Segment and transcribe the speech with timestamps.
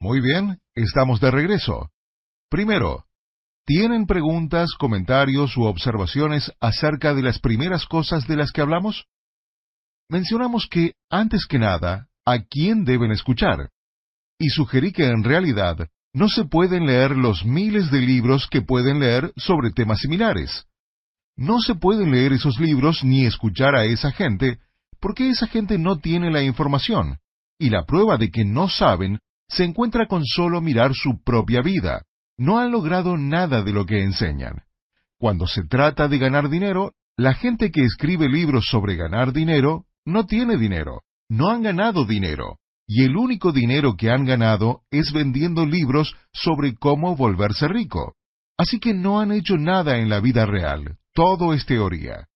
[0.00, 1.90] Muy bien, estamos de regreso.
[2.48, 3.06] Primero,
[3.66, 9.06] ¿tienen preguntas, comentarios u observaciones acerca de las primeras cosas de las que hablamos?
[10.08, 13.70] Mencionamos que, antes que nada, ¿a quién deben escuchar?
[14.38, 19.00] Y sugerí que en realidad no se pueden leer los miles de libros que pueden
[19.00, 20.66] leer sobre temas similares.
[21.36, 24.60] No se pueden leer esos libros ni escuchar a esa gente,
[25.00, 27.18] porque esa gente no tiene la información,
[27.58, 29.18] y la prueba de que no saben
[29.48, 32.02] se encuentra con solo mirar su propia vida.
[32.36, 34.62] No han logrado nada de lo que enseñan.
[35.18, 40.26] Cuando se trata de ganar dinero, la gente que escribe libros sobre ganar dinero no
[40.26, 45.66] tiene dinero, no han ganado dinero, y el único dinero que han ganado es vendiendo
[45.66, 48.14] libros sobre cómo volverse rico.
[48.56, 52.28] Así que no han hecho nada en la vida real, todo es teoría.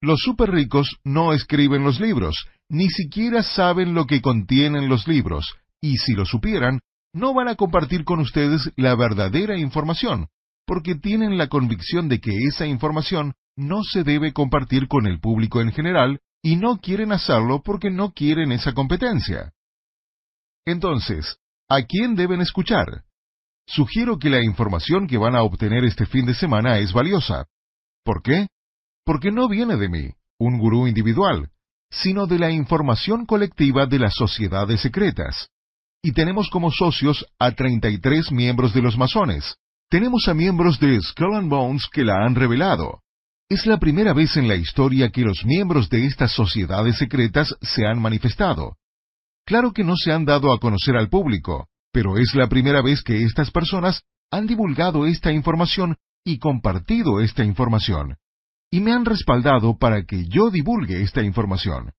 [0.00, 5.54] Los super ricos no escriben los libros, ni siquiera saben lo que contienen los libros,
[5.80, 6.80] y si lo supieran,
[7.12, 10.28] no van a compartir con ustedes la verdadera información,
[10.66, 15.60] porque tienen la convicción de que esa información no se debe compartir con el público
[15.60, 19.52] en general y no quieren hacerlo porque no quieren esa competencia.
[20.64, 23.04] Entonces, ¿a quién deben escuchar?
[23.66, 27.46] Sugiero que la información que van a obtener este fin de semana es valiosa.
[28.04, 28.48] ¿Por qué?
[29.04, 31.50] Porque no viene de mí, un gurú individual,
[31.90, 35.50] sino de la información colectiva de las sociedades secretas
[36.08, 39.56] y tenemos como socios a 33 miembros de los masones.
[39.90, 43.02] Tenemos a miembros de Skull and Bones que la han revelado.
[43.46, 47.84] Es la primera vez en la historia que los miembros de estas sociedades secretas se
[47.84, 48.78] han manifestado.
[49.44, 53.02] Claro que no se han dado a conocer al público, pero es la primera vez
[53.02, 58.16] que estas personas han divulgado esta información y compartido esta información.
[58.70, 61.92] Y me han respaldado para que yo divulgue esta información.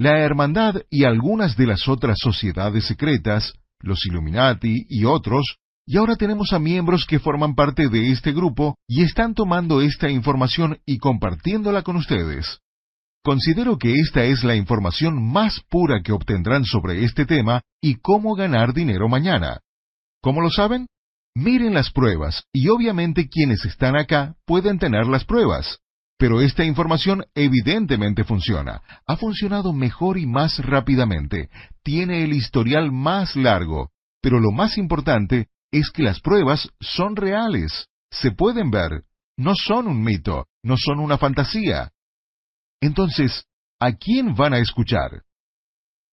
[0.00, 6.16] La Hermandad y algunas de las otras sociedades secretas, los Illuminati y otros, y ahora
[6.16, 10.96] tenemos a miembros que forman parte de este grupo y están tomando esta información y
[10.96, 12.60] compartiéndola con ustedes.
[13.22, 18.34] Considero que esta es la información más pura que obtendrán sobre este tema y cómo
[18.34, 19.60] ganar dinero mañana.
[20.22, 20.86] ¿Cómo lo saben?
[21.34, 25.80] Miren las pruebas y obviamente quienes están acá pueden tener las pruebas.
[26.20, 28.82] Pero esta información evidentemente funciona.
[29.06, 31.48] Ha funcionado mejor y más rápidamente.
[31.82, 33.90] Tiene el historial más largo.
[34.20, 37.88] Pero lo más importante es que las pruebas son reales.
[38.10, 39.04] Se pueden ver.
[39.38, 40.46] No son un mito.
[40.62, 41.90] No son una fantasía.
[42.82, 43.46] Entonces,
[43.80, 45.22] ¿a quién van a escuchar?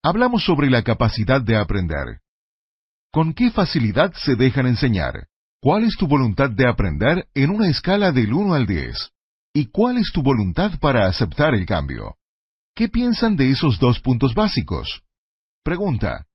[0.02, 2.22] Hablamos sobre la capacidad de aprender.
[3.12, 5.28] ¿Con qué facilidad se dejan enseñar?
[5.62, 9.12] ¿Cuál es tu voluntad de aprender en una escala del 1 al 10?
[9.60, 12.18] ¿Y cuál es tu voluntad para aceptar el cambio?
[12.76, 15.02] ¿Qué piensan de esos dos puntos básicos?
[15.64, 16.28] Pregunta.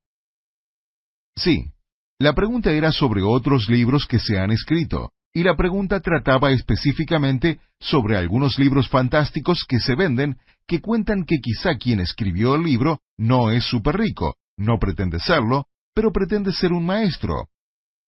[1.37, 1.71] Sí,
[2.19, 7.61] la pregunta era sobre otros libros que se han escrito, y la pregunta trataba específicamente
[7.79, 13.03] sobre algunos libros fantásticos que se venden que cuentan que quizá quien escribió el libro
[13.17, 17.51] no es súper rico, no pretende serlo, pero pretende ser un maestro.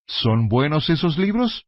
[0.09, 1.67] ¿Son buenos esos libros?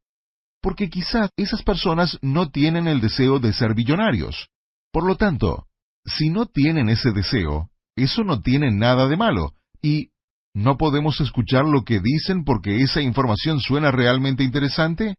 [0.60, 4.48] Porque quizá esas personas no tienen el deseo de ser billonarios.
[4.92, 5.66] Por lo tanto,
[6.04, 10.10] si no tienen ese deseo, eso no tiene nada de malo, y
[10.54, 15.16] ¿no podemos escuchar lo que dicen porque esa información suena realmente interesante?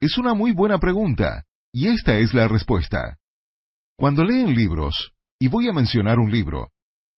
[0.00, 3.18] Es una muy buena pregunta, y esta es la respuesta.
[3.96, 6.70] Cuando leen libros, y voy a mencionar un libro,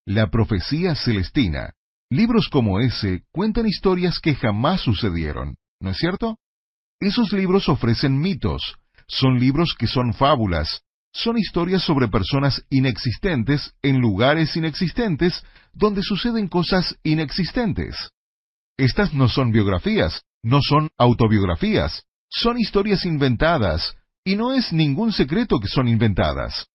[0.04, 1.74] La Profecía Celestina,
[2.10, 6.38] libros como ese cuentan historias que jamás sucedieron, ¿no es cierto?
[7.02, 8.76] Esos libros ofrecen mitos,
[9.08, 10.82] son libros que son fábulas,
[11.12, 15.42] son historias sobre personas inexistentes en lugares inexistentes
[15.72, 18.12] donde suceden cosas inexistentes.
[18.78, 25.58] Estas no son biografías, no son autobiografías, son historias inventadas, y no es ningún secreto
[25.58, 26.68] que son inventadas.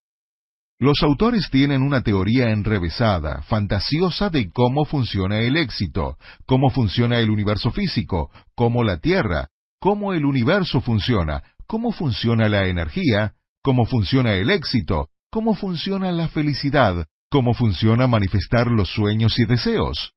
[0.77, 7.29] Los autores tienen una teoría enrevesada, fantasiosa de cómo funciona el éxito, cómo funciona el
[7.29, 9.47] universo físico, cómo la Tierra,
[9.79, 16.27] cómo el universo funciona, cómo funciona la energía, cómo funciona el éxito, cómo funciona la
[16.29, 20.13] felicidad, cómo funciona manifestar los sueños y deseos.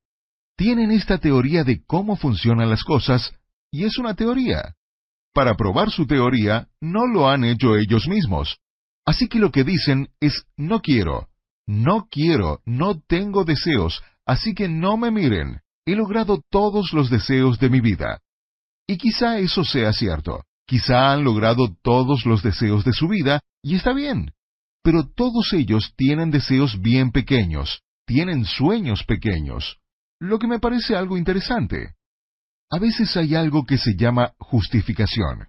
[0.55, 3.33] Tienen esta teoría de cómo funcionan las cosas,
[3.71, 4.75] y es una teoría.
[5.33, 8.59] Para probar su teoría, no lo han hecho ellos mismos.
[9.05, 11.29] Así que lo que dicen es no quiero,
[11.65, 15.61] no quiero, no tengo deseos, así que no me miren.
[15.85, 18.21] He logrado todos los deseos de mi vida.
[18.91, 20.43] Y quizá eso sea cierto.
[20.67, 24.33] Quizá han logrado todos los deseos de su vida, y está bien.
[24.83, 29.77] Pero todos ellos tienen deseos bien pequeños, tienen sueños pequeños.
[30.19, 31.93] lo que me parece algo interesante.
[32.69, 35.47] A veces hay algo que se llama justificación.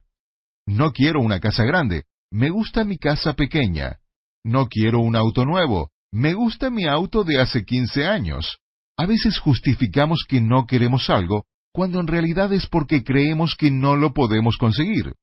[0.66, 3.98] No quiero una casa grande, me gusta mi casa pequeña.
[4.44, 8.58] No quiero un auto nuevo, me gusta mi auto de hace 15 años.
[8.96, 13.96] A veces justificamos que no queremos algo, cuando en realidad es porque creemos que no
[13.96, 15.14] lo podemos conseguir.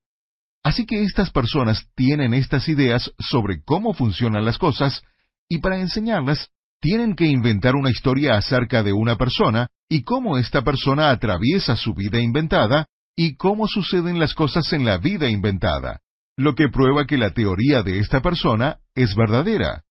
[0.63, 5.01] Así que estas personas tienen estas ideas sobre cómo funcionan las cosas,
[5.47, 6.49] y para enseñarlas,
[6.81, 11.93] tienen que inventar una historia acerca de una persona y cómo esta persona atraviesa su
[11.93, 16.01] vida inventada y cómo suceden las cosas en la vida inventada,
[16.37, 19.83] lo que prueba que la teoría de esta persona es verdadera.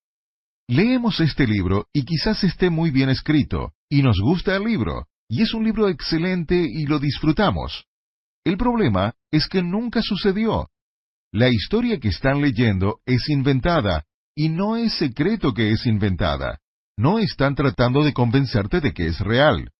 [0.66, 5.42] Leemos este libro y quizás esté muy bien escrito, y nos gusta el libro, y
[5.42, 7.84] es un libro excelente y lo disfrutamos.
[8.44, 10.70] El problema es que nunca sucedió.
[11.32, 14.04] La historia que están leyendo es inventada,
[14.34, 16.58] y no es secreto que es inventada.
[16.96, 19.70] No están tratando de convencerte de que es real.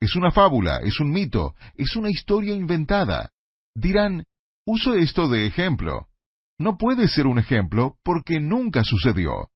[0.00, 3.30] Es una fábula, es un mito, es una historia inventada.
[3.74, 4.24] Dirán,
[4.66, 6.08] uso esto de ejemplo.
[6.58, 9.50] No puede ser un ejemplo porque nunca sucedió.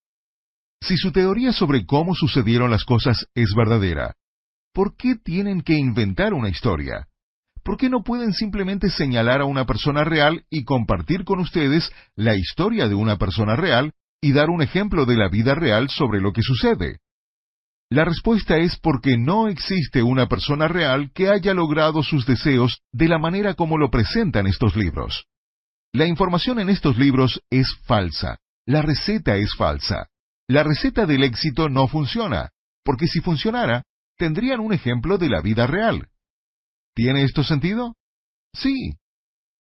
[0.83, 4.15] Si su teoría sobre cómo sucedieron las cosas es verdadera,
[4.73, 7.07] ¿por qué tienen que inventar una historia?
[7.63, 12.35] ¿Por qué no pueden simplemente señalar a una persona real y compartir con ustedes la
[12.35, 16.33] historia de una persona real y dar un ejemplo de la vida real sobre lo
[16.33, 16.99] que sucede?
[17.91, 23.09] La respuesta es porque no existe una persona real que haya logrado sus deseos de
[23.09, 25.27] la manera como lo presentan estos libros.
[25.93, 28.39] La información en estos libros es falsa.
[28.65, 30.07] La receta es falsa.
[30.49, 32.51] La receta del éxito no funciona,
[32.85, 33.83] porque si funcionara,
[34.21, 36.09] tendrían un ejemplo de la vida real.
[36.95, 37.97] ¿Tiene esto sentido?
[38.53, 38.93] Sí.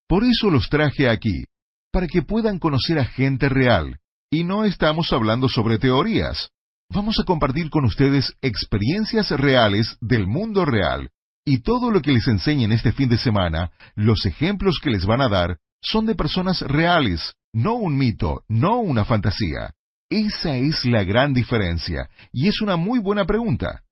[0.07, 1.45] Por eso los traje aquí,
[1.91, 6.51] para que puedan conocer a gente real, y no estamos hablando sobre teorías.
[6.91, 11.09] Vamos a compartir con ustedes experiencias reales del mundo real,
[11.47, 15.23] y todo lo que les enseñen este fin de semana, los ejemplos que les van
[15.23, 19.73] a dar, son de personas reales, no un mito, no una fantasía.
[20.11, 23.85] Esa es la gran diferencia, y es una muy buena pregunta.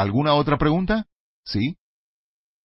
[0.00, 1.06] ¿Alguna otra pregunta?
[1.44, 1.76] ¿Sí?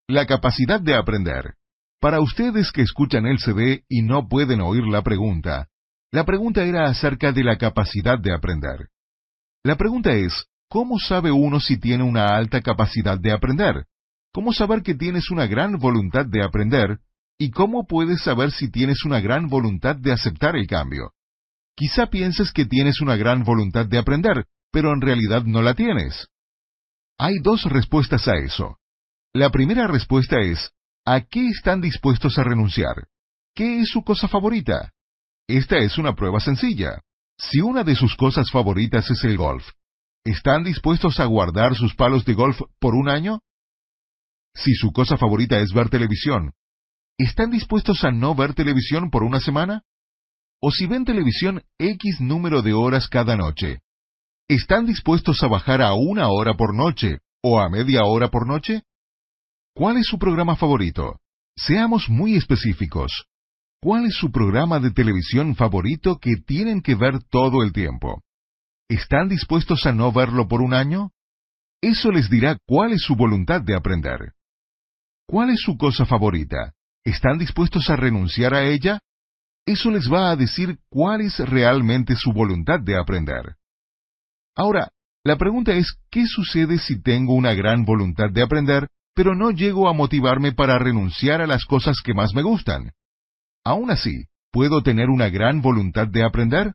[0.08, 1.56] La capacidad de aprender.
[2.00, 5.68] Para ustedes que escuchan el CD y no pueden oír la pregunta,
[6.12, 8.90] la pregunta era acerca de la capacidad de aprender.
[9.64, 13.88] La pregunta es, ¿cómo sabe uno si tiene una alta capacidad de aprender?
[14.32, 17.00] ¿Cómo saber que tienes una gran voluntad de aprender?
[17.40, 21.14] ¿Y cómo puedes saber si tienes una gran voluntad de aceptar el cambio?
[21.76, 26.28] Quizá pienses que tienes una gran voluntad de aprender, pero en realidad no la tienes.
[27.26, 28.80] Hay dos respuestas a eso.
[29.34, 30.74] La primera respuesta es,
[31.06, 33.08] ¿a qué están dispuestos a renunciar?
[33.56, 34.92] ¿Qué es su cosa favorita?
[35.48, 37.00] Esta es una prueba sencilla.
[37.38, 39.66] Si una de sus cosas favoritas es el golf,
[40.26, 43.40] ¿están dispuestos a guardar sus palos de golf por un año?
[44.54, 46.52] Si su cosa favorita es ver televisión,
[47.18, 49.84] ¿están dispuestos a no ver televisión por una semana?
[50.60, 53.80] O si ven televisión X número de horas cada noche,
[54.54, 58.84] ¿están dispuestos a bajar a una hora por noche o a media hora por noche?
[59.76, 61.20] ¿Cuál es su programa favorito?
[61.56, 63.26] Seamos muy específicos.
[63.82, 68.22] ¿Cuál es su programa de televisión favorito que tienen que ver todo el tiempo?
[68.88, 71.12] ¿Están dispuestos a no verlo por un año?
[71.82, 74.34] Eso les dirá cuál es su voluntad de aprender.
[75.28, 76.74] ¿Cuál es su cosa favorita?
[77.04, 79.00] ¿Están dispuestos a renunciar a ella?
[79.66, 83.56] Eso les va a decir cuál es realmente su voluntad de aprender.
[84.56, 84.92] Ahora,
[85.24, 89.88] la pregunta es, ¿qué sucede si tengo una gran voluntad de aprender, pero no llego
[89.88, 92.92] a motivarme para renunciar a las cosas que más me gustan?
[93.64, 96.74] Aún así, ¿puedo tener una gran voluntad de aprender?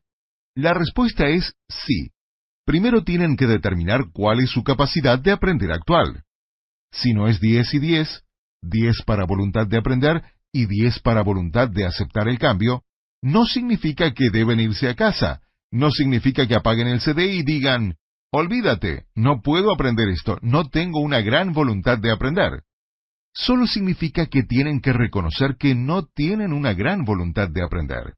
[0.55, 2.11] La respuesta es sí.
[2.65, 6.23] Primero tienen que determinar cuál es su capacidad de aprender actual.
[6.91, 8.23] Si no es 10 y 10,
[8.61, 12.83] 10 para voluntad de aprender y 10 para voluntad de aceptar el cambio,
[13.21, 17.95] no significa que deben irse a casa, no significa que apaguen el CD y digan,
[18.31, 22.63] olvídate, no puedo aprender esto, no tengo una gran voluntad de aprender
[23.33, 28.15] solo significa que tienen que reconocer que no tienen una gran voluntad de aprender.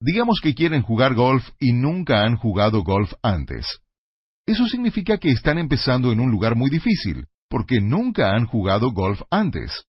[0.00, 3.80] Digamos que quieren jugar golf y nunca han jugado golf antes.
[4.46, 9.20] Eso significa que están empezando en un lugar muy difícil, porque nunca han jugado golf
[9.30, 9.84] antes.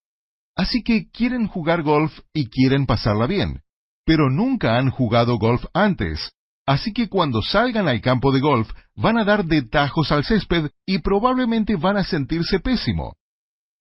[0.55, 3.61] Así que quieren jugar golf y quieren pasarla bien,
[4.05, 6.31] pero nunca han jugado golf antes.
[6.69, 10.69] Así que cuando salgan al campo de golf van a dar de tajos al césped
[10.85, 13.15] y probablemente van a sentirse pésimo.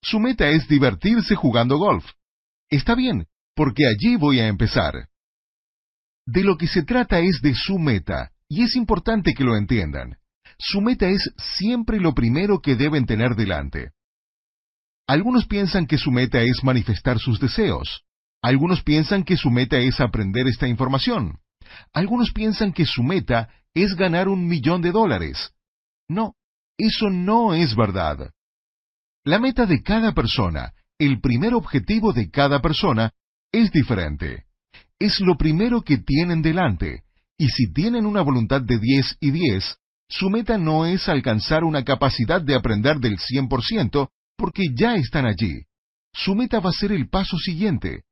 [0.01, 2.07] Su meta es divertirse jugando golf.
[2.71, 4.95] Está bien, porque allí voy a empezar.
[6.25, 10.17] De lo que se trata es de su meta, y es importante que lo entiendan.
[10.59, 13.91] su meta es siempre lo primero que deben tener delante.
[15.07, 18.07] Algunos piensan que su meta es manifestar sus deseos.
[18.41, 21.39] Algunos piensan que su meta es aprender esta información.
[21.93, 25.53] Algunos piensan que su meta es ganar un millón de dólares.
[26.09, 26.35] No,
[26.77, 28.31] eso no es verdad.
[29.25, 33.13] La meta de cada persona, el primer objetivo de cada persona,
[33.53, 34.45] es diferente.
[34.99, 37.03] Es lo primero que tienen delante,
[37.37, 39.77] y si tienen una voluntad de 10 y 10,
[40.09, 45.63] su meta no es alcanzar una capacidad de aprender del 100%, porque ya están allí.
[46.13, 48.05] Su meta va a ser el paso siguiente.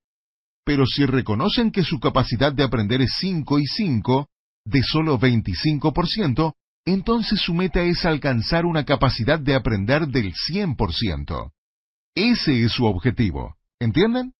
[0.66, 4.28] Pero si reconocen que su capacidad de aprender es 5 y 5,
[4.64, 6.54] de solo 25%,
[6.84, 11.52] entonces su meta es alcanzar una capacidad de aprender del 100%.
[12.16, 13.56] Ese es su objetivo.
[13.78, 14.32] ¿Entienden?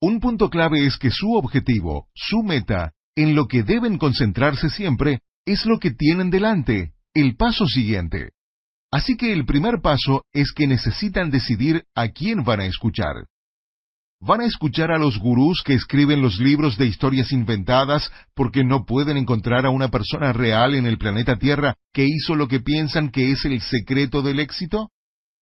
[0.00, 5.20] Un punto clave es que su objetivo, su meta, en lo que deben concentrarse siempre,
[5.44, 8.32] es lo que tienen delante, el paso siguiente.
[8.90, 13.26] Así que el primer paso es que necesitan decidir a quién van a escuchar.
[14.26, 18.84] ¿Van a escuchar a los gurús que escriben los libros de historias inventadas porque no
[18.84, 23.10] pueden encontrar a una persona real en el planeta Tierra que hizo lo que piensan
[23.10, 24.90] que es el secreto del éxito?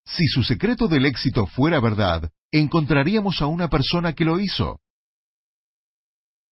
[0.04, 4.80] Si su secreto del éxito fuera verdad, encontraríamos a una persona que lo hizo.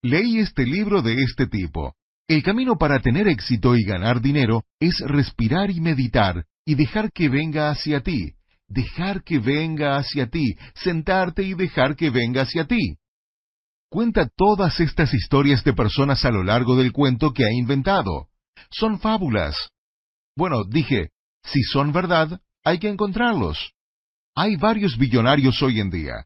[0.02, 1.96] Leí este libro de este tipo.
[2.28, 7.28] El camino para tener éxito y ganar dinero es respirar y meditar y dejar que
[7.28, 8.32] venga hacia ti.
[8.72, 10.56] Dejar que venga hacia ti.
[10.74, 12.96] Sentarte y dejar que venga hacia ti.
[13.90, 18.28] Cuenta todas estas historias de personas a lo largo del cuento que ha inventado.
[18.70, 19.54] Son fábulas.
[20.34, 21.10] Bueno, dije,
[21.44, 23.74] si son verdad, hay que encontrarlos.
[24.34, 26.24] Hay varios billonarios hoy en día.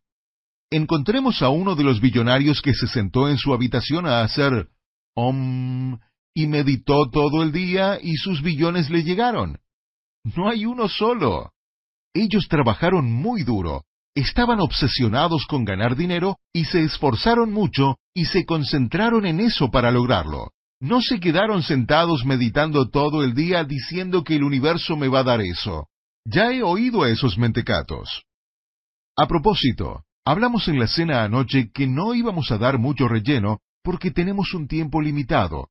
[0.70, 4.68] Encontremos a uno de los billonarios que se sentó en su habitación a hacer
[5.16, 5.98] om
[6.32, 9.58] y meditó todo el día y sus billones le llegaron.
[10.22, 11.50] No hay uno solo.
[12.16, 18.46] Ellos trabajaron muy duro, estaban obsesionados con ganar dinero y se esforzaron mucho y se
[18.46, 20.52] concentraron en eso para lograrlo.
[20.80, 25.24] No se quedaron sentados meditando todo el día diciendo que el universo me va a
[25.24, 25.88] dar eso.
[26.24, 28.22] Ya he oído a esos mentecatos.
[29.14, 34.10] A propósito, hablamos en la cena anoche que no íbamos a dar mucho relleno porque
[34.10, 35.68] tenemos un tiempo limitado.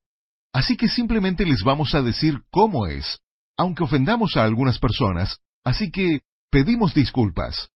[0.54, 3.20] Así que simplemente les vamos a decir cómo es,
[3.58, 6.22] aunque ofendamos a algunas personas, así que
[6.56, 7.68] pedimos disculpas.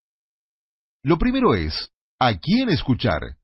[1.04, 3.36] Lo primero es, ¿a quién escuchar?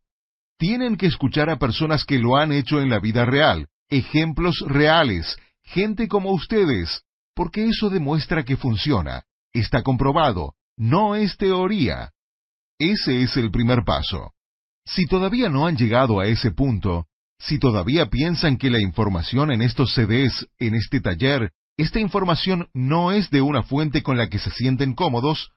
[0.58, 5.36] Tienen que escuchar a personas que lo han hecho en la vida real, ejemplos reales,
[5.62, 12.14] gente como ustedes, porque eso demuestra que funciona, está comprobado, no es teoría.
[12.80, 14.32] Ese es el primer paso.
[14.86, 17.08] Si todavía no han llegado a ese punto,
[17.40, 23.12] si todavía piensan que la información en estos CDs, en este taller, esta información no
[23.12, 25.52] es de una fuente con la que se sienten cómodos,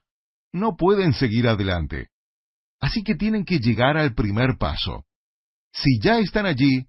[0.53, 2.09] no pueden seguir adelante.
[2.81, 5.05] Así que tienen que llegar al primer paso.
[5.73, 6.87] Si ya están allí,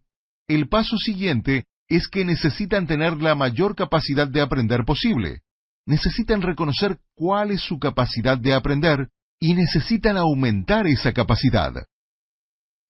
[0.47, 5.41] el paso siguiente es que necesitan tener la mayor capacidad de aprender posible.
[5.85, 9.09] Necesitan reconocer cuál es su capacidad de aprender
[9.39, 11.73] y necesitan aumentar esa capacidad.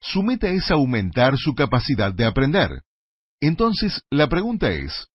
[0.01, 2.81] Su meta es aumentar su capacidad de aprender.
[3.41, 5.07] Entonces, la pregunta es,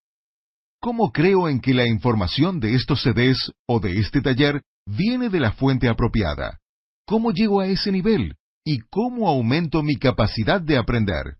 [0.84, 5.40] ¿cómo creo en que la información de estos CDs o de este taller viene de
[5.40, 6.60] la fuente apropiada?
[7.06, 8.36] ¿Cómo llego a ese nivel?
[8.66, 11.38] ¿Y cómo aumento mi capacidad de aprender?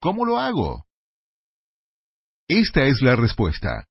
[0.00, 0.86] ¿Cómo lo hago?
[2.48, 3.84] Esta es la respuesta.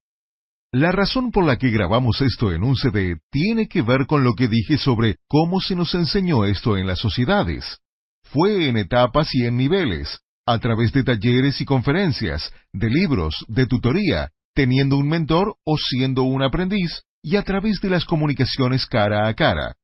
[0.74, 4.34] La razón por la que grabamos esto en un CD tiene que ver con lo
[4.34, 7.78] que dije sobre cómo se nos enseñó esto en las sociedades.
[8.24, 13.68] Fue en etapas y en niveles, a través de talleres y conferencias, de libros, de
[13.68, 19.28] tutoría, teniendo un mentor o siendo un aprendiz, y a través de las comunicaciones cara
[19.28, 19.76] a cara.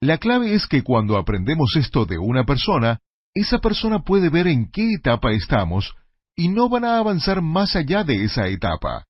[0.00, 3.00] La clave es que cuando aprendemos esto de una persona,
[3.34, 5.94] esa persona puede ver en qué etapa estamos
[6.34, 9.04] y no van a avanzar más allá de esa etapa.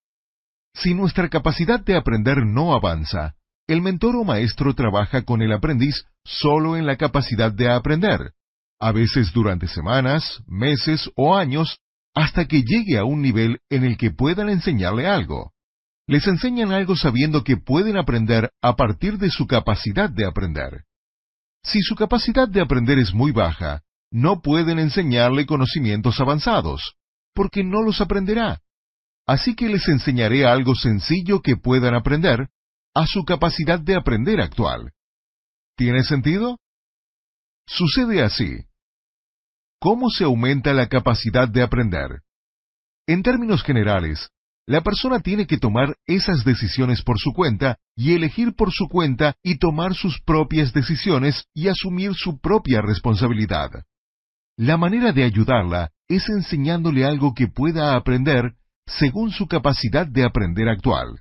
[0.75, 3.35] Si nuestra capacidad de aprender no avanza,
[3.67, 8.33] el mentor o maestro trabaja con el aprendiz solo en la capacidad de aprender,
[8.79, 11.79] a veces durante semanas, meses o años,
[12.17, 15.53] hasta que llegue a un nivel en el que puedan enseñarle algo.
[16.09, 20.85] Les enseñan algo sabiendo que pueden aprender a partir de su capacidad de aprender.
[21.63, 26.95] Si su capacidad de aprender es muy baja, no pueden enseñarle conocimientos avanzados,
[27.35, 28.63] porque no los aprenderá.
[29.27, 32.49] Así que les enseñaré algo sencillo que puedan aprender
[32.95, 34.93] a su capacidad de aprender actual.
[35.77, 36.59] ¿Tiene sentido?
[37.67, 38.65] Sucede así.
[39.79, 42.23] ¿Cómo se aumenta la capacidad de aprender?
[43.07, 44.31] En términos generales,
[44.69, 49.37] La persona tiene que tomar esas decisiones por su cuenta y elegir por su cuenta
[49.43, 53.71] y tomar sus propias decisiones y asumir su propia responsabilidad.
[54.57, 58.55] La manera de ayudarla es enseñándole algo que pueda aprender
[58.87, 61.21] según su capacidad de aprender actual.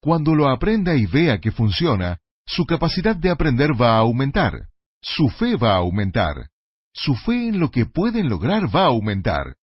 [0.00, 4.66] Cuando lo aprenda y vea que funciona, su capacidad de aprender va a aumentar,
[5.00, 6.48] su fe va a aumentar,
[6.92, 9.56] su fe en lo que pueden lograr va a aumentar.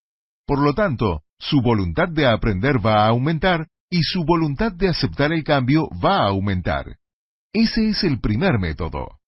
[0.46, 5.32] Por lo tanto, su voluntad de aprender va a aumentar y su voluntad de aceptar
[5.32, 6.98] el cambio va a aumentar.
[7.54, 9.20] Ese es el primer método.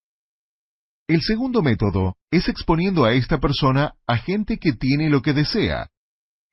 [1.08, 5.89] El segundo método es exponiendo a esta persona a gente que tiene lo que desea,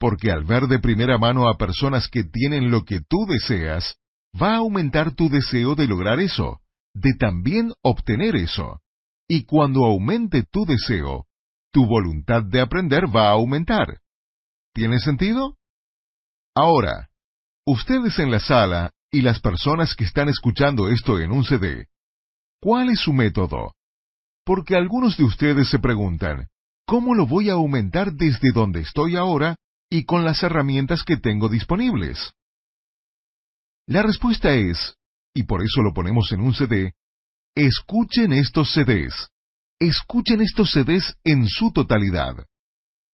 [0.01, 3.97] porque al ver de primera mano a personas que tienen lo que tú deseas,
[4.41, 6.61] va a aumentar tu deseo de lograr eso,
[6.95, 8.81] de también obtener eso.
[9.29, 11.28] Y cuando aumente tu deseo,
[11.79, 14.01] tu voluntad de aprender va a aumentar.
[14.75, 15.59] ¿Tiene sentido?
[16.53, 17.09] Ahora,
[17.65, 21.87] ustedes en la sala y las personas que están escuchando esto en un CD,
[22.61, 23.77] ¿cuál es su método?
[24.45, 26.49] Porque algunos de ustedes se preguntan,
[26.85, 29.55] ¿cómo lo voy a aumentar desde donde estoy ahora
[29.89, 32.33] y con las herramientas que tengo disponibles?
[33.87, 34.97] La respuesta es,
[35.33, 36.95] y por eso lo ponemos en un CD,
[37.55, 39.29] escuchen estos CDs.
[39.81, 42.35] Escuchen estos CDs en su totalidad.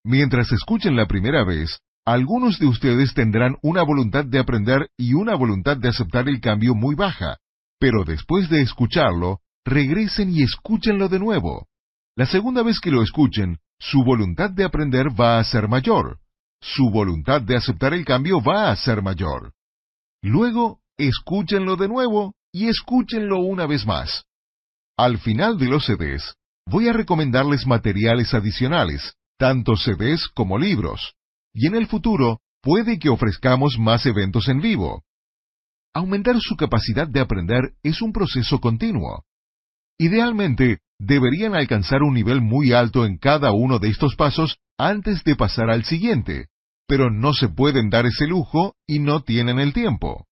[0.02, 5.35] Mientras escuchen la primera vez, algunos de ustedes tendrán una voluntad de aprender y una
[5.35, 7.37] voluntad de aceptar el cambio muy baja,
[7.78, 11.66] pero después de escucharlo, regresen y escúchenlo de nuevo.
[12.16, 16.18] La segunda vez que lo escuchen, su voluntad de aprender va a ser mayor.
[16.62, 19.52] Su voluntad de aceptar el cambio va a ser mayor.
[20.23, 24.25] Luego, escúchenlo de nuevo y escúchenlo una vez más.
[24.97, 31.14] Al final de los CDs, voy a recomendarles materiales adicionales, tanto CDs como libros,
[31.52, 35.02] y en el futuro puede que ofrezcamos más eventos en vivo.
[35.94, 39.25] Aumentar su capacidad de aprender es un proceso continuo.
[39.99, 45.36] Idealmente, deberían alcanzar un nivel muy alto en cada uno de estos pasos antes de
[45.36, 46.49] pasar al siguiente,
[46.89, 50.26] pero no se pueden dar ese lujo y no tienen el tiempo.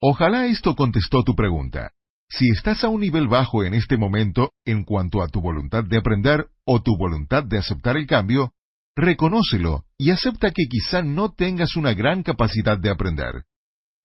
[0.00, 1.92] Ojalá esto contestó tu pregunta.
[2.28, 5.96] Si estás a un nivel bajo en este momento en cuanto a tu voluntad de
[5.96, 8.52] aprender o tu voluntad de aceptar el cambio,
[8.96, 13.44] reconócelo y acepta que quizá no tengas una gran capacidad de aprender.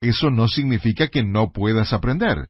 [0.01, 2.47] Eso no significa que no puedas aprender.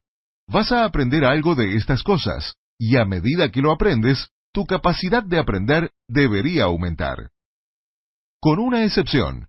[0.48, 5.22] Vas a aprender algo de estas cosas, y a medida que lo aprendes, tu capacidad
[5.22, 7.30] de aprender debería aumentar
[8.42, 9.46] con una excepción.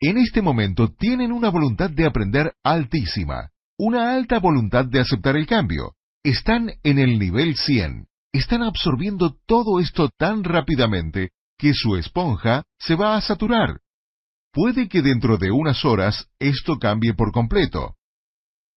[0.00, 5.46] En este momento tienen una voluntad de aprender altísima, una alta voluntad de aceptar el
[5.46, 5.94] cambio.
[6.22, 8.06] Están en el nivel 100.
[8.32, 13.80] Están absorbiendo todo esto tan rápidamente que su esponja se va a saturar.
[14.52, 17.96] Puede que dentro de unas horas esto cambie por completo.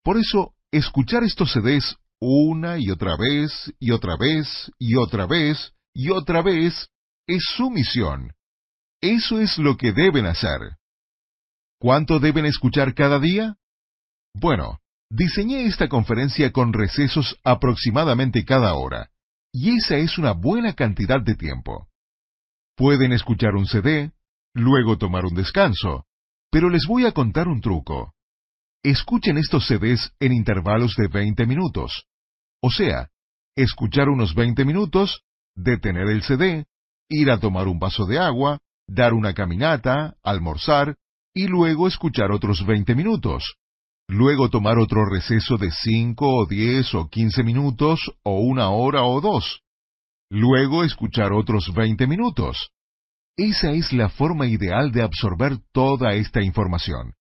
[0.04, 5.74] Por eso, escuchar estos CDs una y otra vez y otra vez y otra vez
[5.94, 6.90] y otra vez
[7.28, 8.34] es su misión.
[9.02, 10.78] Eso es lo que deben hacer.
[11.80, 13.58] ¿Cuánto deben escuchar cada día?
[14.34, 14.80] Bueno,
[15.10, 19.10] diseñé esta conferencia con recesos aproximadamente cada hora,
[19.54, 21.88] y esa es una buena cantidad de tiempo.
[22.76, 24.12] Pueden escuchar un CD,
[24.54, 26.06] luego tomar un descanso,
[26.52, 28.14] pero les voy a contar un truco.
[28.84, 32.06] Escuchen estos CDs en intervalos de 20 minutos.
[32.62, 33.10] O sea,
[33.56, 35.24] escuchar unos 20 minutos,
[35.56, 36.66] detener el CD,
[37.10, 40.96] ir a tomar un vaso de agua, dar una caminata, almorzar
[41.34, 43.58] y luego escuchar otros 20 minutos.
[44.10, 49.20] Luego tomar otro receso de 5 o 10 o 15 minutos o una hora o
[49.20, 49.62] dos.
[50.30, 52.72] Luego escuchar otros 20 minutos.
[53.36, 57.14] Esa es la forma ideal de absorber toda esta información.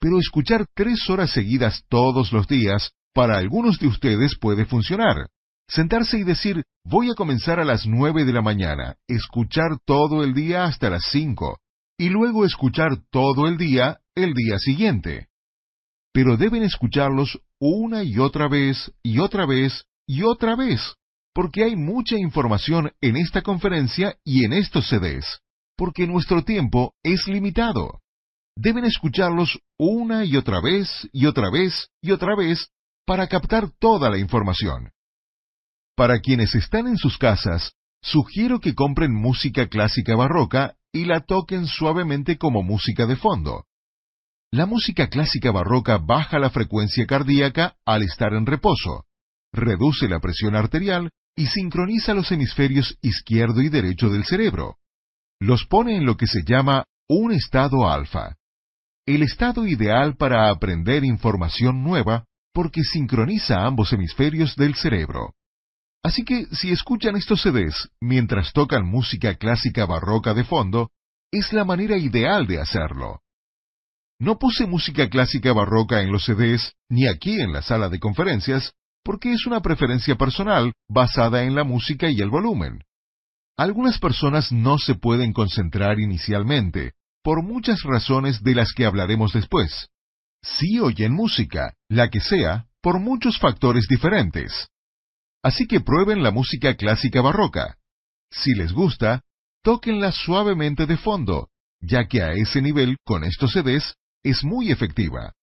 [0.00, 5.28] Pero escuchar tres horas seguidas todos los días para algunos de ustedes puede funcionar.
[5.68, 10.32] Sentarse y decir, voy a comenzar a las nueve de la mañana, escuchar todo el
[10.32, 11.58] día hasta las cinco,
[11.98, 15.29] y luego escuchar todo el día el día siguiente.
[16.12, 20.80] Pero deben escucharlos una y otra vez, y otra vez, y otra vez,
[21.32, 25.40] porque hay mucha información en esta conferencia y en estos CDs,
[25.76, 28.00] porque nuestro tiempo es limitado.
[28.56, 32.68] Deben escucharlos una y otra vez, y otra vez, y otra vez,
[33.06, 34.90] para captar toda la información.
[35.96, 41.66] Para quienes están en sus casas, sugiero que compren música clásica barroca y la toquen
[41.66, 43.64] suavemente como música de fondo.
[44.52, 49.04] La música clásica barroca baja la frecuencia cardíaca al estar en reposo,
[49.52, 54.78] reduce la presión arterial y sincroniza los hemisferios izquierdo y derecho del cerebro.
[55.38, 58.36] Los pone en lo que se llama un estado alfa.
[59.06, 65.34] el estado ideal para aprender información nueva porque sincroniza ambos hemisferios del cerebro.
[66.02, 70.90] Así que si escuchan estos CDs mientras tocan música clásica barroca de fondo,
[71.30, 73.20] es la manera ideal de hacerlo.
[74.20, 78.74] No puse música clásica barroca en los CDs ni aquí en la sala de conferencias
[79.02, 82.84] porque es una preferencia personal basada en la música y el volumen.
[83.56, 89.88] Algunas personas no se pueden concentrar inicialmente, por muchas razones de las que hablaremos después.
[90.42, 94.68] Sí oyen música, la que sea, por muchos factores diferentes.
[95.42, 97.78] Así que prueben la música clásica barroca.
[98.30, 99.22] Si les gusta,
[99.62, 101.48] tóquenla suavemente de fondo,
[101.80, 105.34] ya que a ese nivel, con estos CDs, es muy efectiva.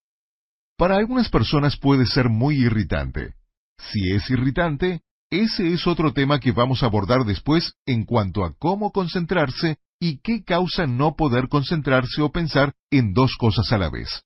[0.77, 3.33] Para algunas personas puede ser muy irritante.
[3.77, 8.53] Si es irritante, ese es otro tema que vamos a abordar después en cuanto a
[8.57, 13.89] cómo concentrarse y qué causa no poder concentrarse o pensar en dos cosas a la
[13.89, 14.23] vez.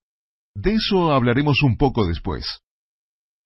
[0.54, 2.60] De eso hablaremos un poco después.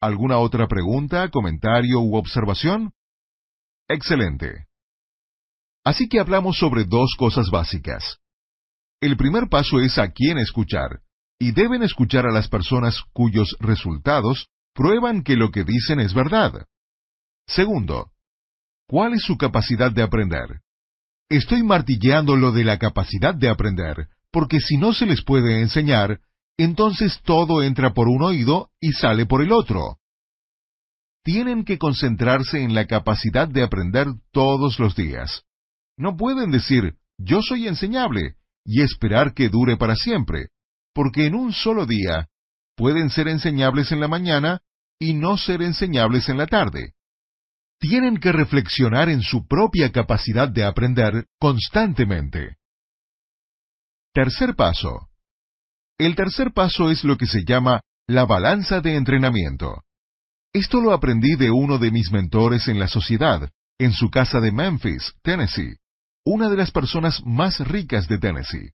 [0.02, 2.92] ¿Alguna otra pregunta, comentario u observación?
[3.88, 4.66] Excelente.
[5.84, 8.20] Así que hablamos sobre dos cosas básicas.
[9.06, 11.02] El primer paso es a quién escuchar,
[11.38, 16.66] y deben escuchar a las personas cuyos resultados prueban que lo que dicen es verdad.
[17.46, 18.10] Segundo,
[18.88, 20.62] ¿cuál es su capacidad de aprender?
[21.30, 26.20] Estoy martilleando lo de la capacidad de aprender, porque si no se les puede enseñar,
[26.58, 30.00] entonces todo entra por un oído y sale por el otro.
[31.24, 35.44] Tienen que concentrarse en la capacidad de aprender todos los días.
[35.96, 40.50] No pueden decir, yo soy enseñable, y esperar que dure para siempre,
[40.94, 42.28] porque en un solo día
[42.76, 44.62] pueden ser enseñables en la mañana
[45.00, 46.94] y no ser enseñables en la tarde.
[47.80, 52.58] Tienen que reflexionar en su propia capacidad de aprender constantemente.
[54.14, 55.10] Tercer paso.
[55.98, 59.84] El tercer paso es lo que se llama la balanza de entrenamiento.
[60.54, 64.54] Esto lo aprendí de uno de mis mentores en la sociedad, en su casa de
[64.54, 65.76] Memphis, Tennessee,
[66.26, 68.72] una de las personas más ricas de Tennessee.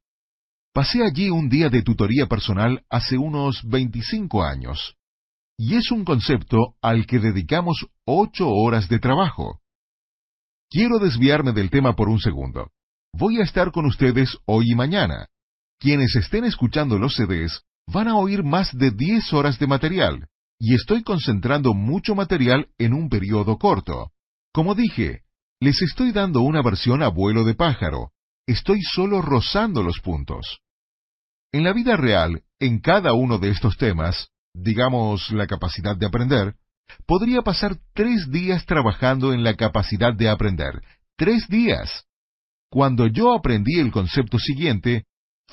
[0.73, 4.95] Pasé allí un día de tutoría personal hace unos 25 años.
[5.57, 9.59] Y es un concepto al que dedicamos ocho horas de trabajo.
[10.69, 12.71] Quiero desviarme del tema por un segundo.
[13.13, 15.27] Voy a estar con ustedes hoy y mañana.
[15.77, 20.75] Quienes estén escuchando los CDs van a oír más de 10 horas de material, y
[20.75, 24.11] estoy concentrando mucho material en un periodo corto.
[24.53, 25.23] Como dije,
[25.61, 28.11] les estoy dando una versión a vuelo de pájaro.
[28.47, 30.59] Estoy solo rozando los puntos.
[31.53, 36.55] En la vida real, en cada uno de estos temas, digamos la capacidad de aprender,
[37.05, 40.81] podría pasar tres días trabajando en la capacidad de aprender.
[41.15, 42.05] Tres días.
[42.71, 45.05] Cuando yo aprendí el concepto siguiente,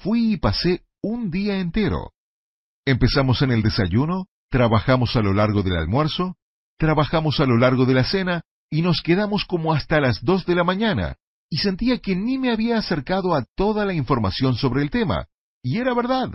[0.03, 2.13] Fui y pasé un día entero.
[2.87, 6.37] Empezamos en el desayuno, trabajamos a lo largo del almuerzo,
[6.79, 10.55] trabajamos a lo largo de la cena y nos quedamos como hasta las dos de
[10.55, 11.17] la mañana,
[11.51, 15.27] y sentía que ni me había acercado a toda la información sobre el tema,
[15.63, 16.31] y era verdad.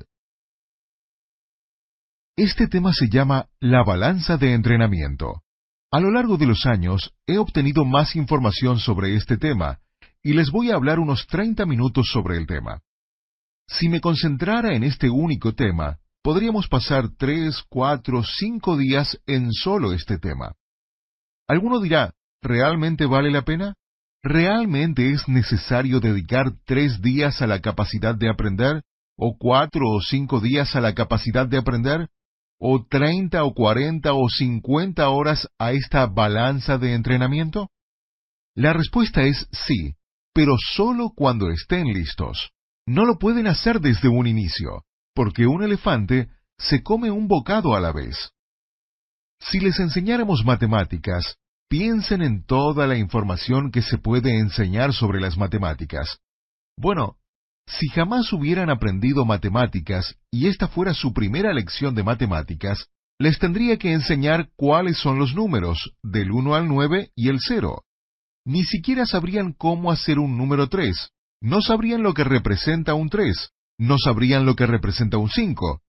[2.35, 5.43] Este tema se llama la balanza de entrenamiento.
[5.91, 9.79] A lo largo de los años he obtenido más información sobre este tema,
[10.23, 12.81] y les voy a hablar unos 30 minutos sobre el tema.
[13.67, 19.93] Si me concentrara en este único tema, podríamos pasar tres, cuatro, cinco días en solo
[19.93, 20.55] este tema.
[21.47, 23.75] Alguno dirá, ¿realmente vale la pena?
[24.21, 28.83] ¿Realmente es necesario dedicar tres días a la capacidad de aprender?
[29.17, 32.09] ¿O cuatro o cinco días a la capacidad de aprender?
[32.59, 37.69] ¿O treinta o cuarenta o cincuenta horas a esta balanza de entrenamiento?
[38.55, 39.95] La respuesta es sí,
[40.33, 42.51] pero solo cuando estén listos
[42.85, 47.79] no lo pueden hacer desde un inicio, porque un elefante se come un bocado a
[47.79, 48.31] la vez.
[49.39, 51.37] Si les enseñáramos matemáticas,
[51.73, 56.19] piensen en toda la información que se puede enseñar sobre las matemáticas.
[56.77, 57.17] Bueno,
[57.65, 63.79] si jamás hubieran aprendido matemáticas y esta fuera su primera lección de matemáticas, les tendría
[63.79, 67.83] que enseñar cuáles son los números, del 1 al 9 y el 0.
[68.45, 71.09] Ni siquiera sabrían cómo hacer un número 3,
[71.41, 75.81] no sabrían lo que representa un 3, no sabrían lo que representa un 5.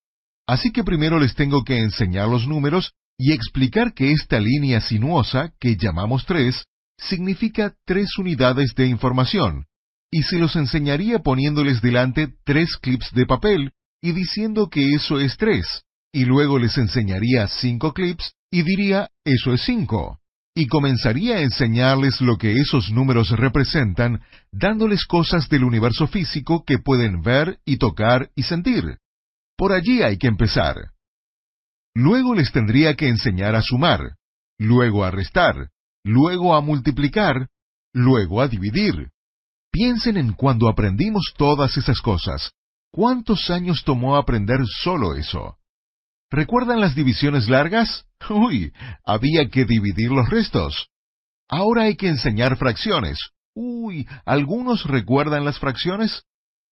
[0.47, 5.53] Así que primero les tengo que enseñar los números y explicar que esta línea sinuosa,
[5.61, 6.65] que llamamos 3,
[6.99, 9.67] significa tres unidades de información,
[10.11, 15.37] y se los enseñaría poniéndoles delante tres clips de papel y diciendo que eso es
[15.37, 20.21] 3, y luego les enseñaría cinco clips y diría eso es 5
[20.55, 24.23] y comenzaría a enseñarles lo que esos números representan,
[24.53, 28.99] dándoles cosas del universo físico que pueden ver y tocar y sentir.
[29.57, 30.77] Por allí hay que empezar.
[31.95, 34.17] Luego les tendría que enseñar a sumar,
[34.59, 35.71] luego a restar,
[36.03, 37.49] luego a multiplicar,
[37.93, 39.11] luego a dividir.
[39.71, 42.51] Piensen en cuando aprendimos todas esas cosas.
[42.91, 45.59] ¿Cuántos años tomó aprender solo eso?
[46.31, 48.07] ¿Recuerdan las divisiones largas?
[48.29, 48.73] Uy,
[49.05, 50.89] había que dividir los restos.
[51.49, 53.19] Ahora hay que enseñar fracciones.
[53.55, 56.25] Uy, ¿algunos recuerdan las fracciones?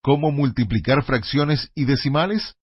[0.03, 2.57] ¿Cómo multiplicar fracciones y decimales?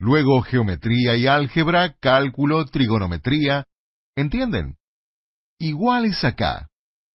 [0.00, 3.66] Luego geometría y álgebra, cálculo, trigonometría.
[4.16, 4.76] ¿Entienden?
[5.58, 6.68] Igual es acá.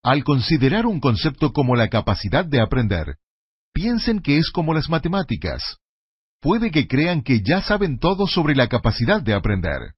[0.03, 3.17] Al considerar un concepto como la capacidad de aprender,
[3.73, 5.79] piensen que es como las matemáticas.
[6.39, 9.95] Puede que crean que ya saben todo sobre la capacidad de aprender.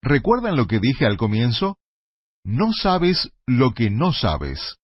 [0.00, 1.76] ¿Recuerdan lo que dije al comienzo?
[2.44, 4.78] No sabes lo que no sabes.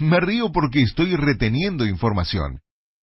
[0.00, 2.62] Me río porque estoy reteniendo información.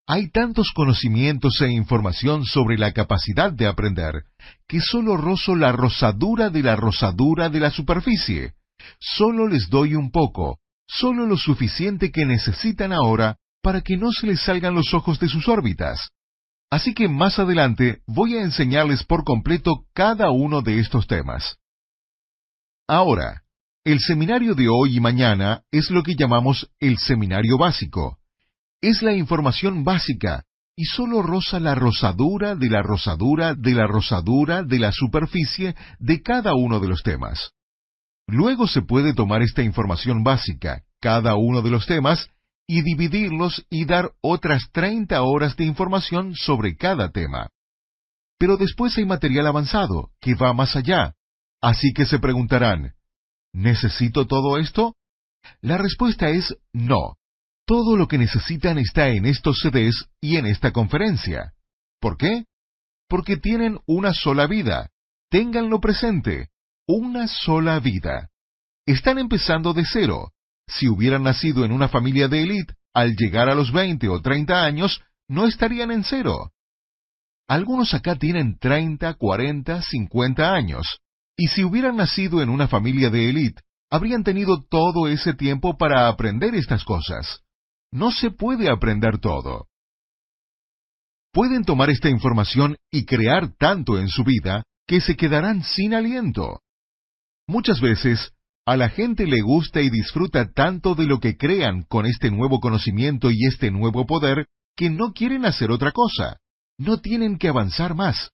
[0.10, 4.24] Hay tantos conocimientos e información sobre la capacidad de aprender
[4.66, 8.54] que solo rozo la rosadura de la rosadura de la superficie.
[9.02, 14.28] Solo les doy un poco, solo lo suficiente que necesitan ahora para que no se
[14.28, 16.12] les salgan los ojos de sus órbitas.
[16.72, 21.58] Así que más adelante voy a enseñarles por completo cada uno de estos temas.
[22.88, 23.44] Ahora,
[23.84, 28.20] el seminario de hoy y mañana es lo que llamamos el seminario básico.
[28.90, 34.64] Es la información básica y solo roza la rosadura de la rosadura de la rosadura
[34.64, 37.52] de la superficie de cada uno de los temas.
[38.28, 42.30] Luego se puede tomar esta información básica, cada uno de los temas,
[42.66, 47.50] y dividirlos y dar otras 30 horas de información sobre cada tema.
[48.40, 51.14] Pero después hay material avanzado, que va más allá.
[51.60, 52.94] Así que se preguntarán,
[53.52, 54.96] ¿necesito todo esto?
[55.60, 57.18] La respuesta es no.
[57.68, 61.54] Todo lo que necesitan está en estos CDs y en esta conferencia.
[62.00, 62.46] ¿Por qué?
[63.08, 64.90] Porque tienen una sola vida.
[65.30, 66.50] Ténganlo presente
[66.88, 68.30] una sola vida.
[68.86, 70.32] Están empezando de cero.
[70.68, 74.64] Si hubieran nacido en una familia de élite, al llegar a los 20 o 30
[74.64, 76.54] años, no estarían en cero.
[77.50, 81.00] Algunos acá tienen 30, 40, 50 años,
[81.38, 86.08] y si hubieran nacido en una familia de élite, habrían tenido todo ese tiempo para
[86.08, 87.44] aprender estas cosas.
[87.92, 89.68] No se puede aprender todo.
[91.32, 96.62] Pueden tomar esta información y crear tanto en su vida que se quedarán sin aliento.
[97.48, 98.34] Muchas veces,
[98.66, 102.60] a la gente le gusta y disfruta tanto de lo que crean con este nuevo
[102.60, 106.38] conocimiento y este nuevo poder, que no quieren hacer otra cosa.
[106.78, 108.32] No tienen que avanzar más.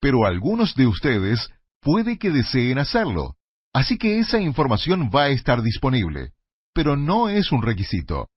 [0.00, 1.48] Pero algunos de ustedes
[1.80, 3.36] puede que deseen hacerlo,
[3.72, 6.32] así que esa información va a estar disponible,
[6.74, 8.28] pero no es un requisito.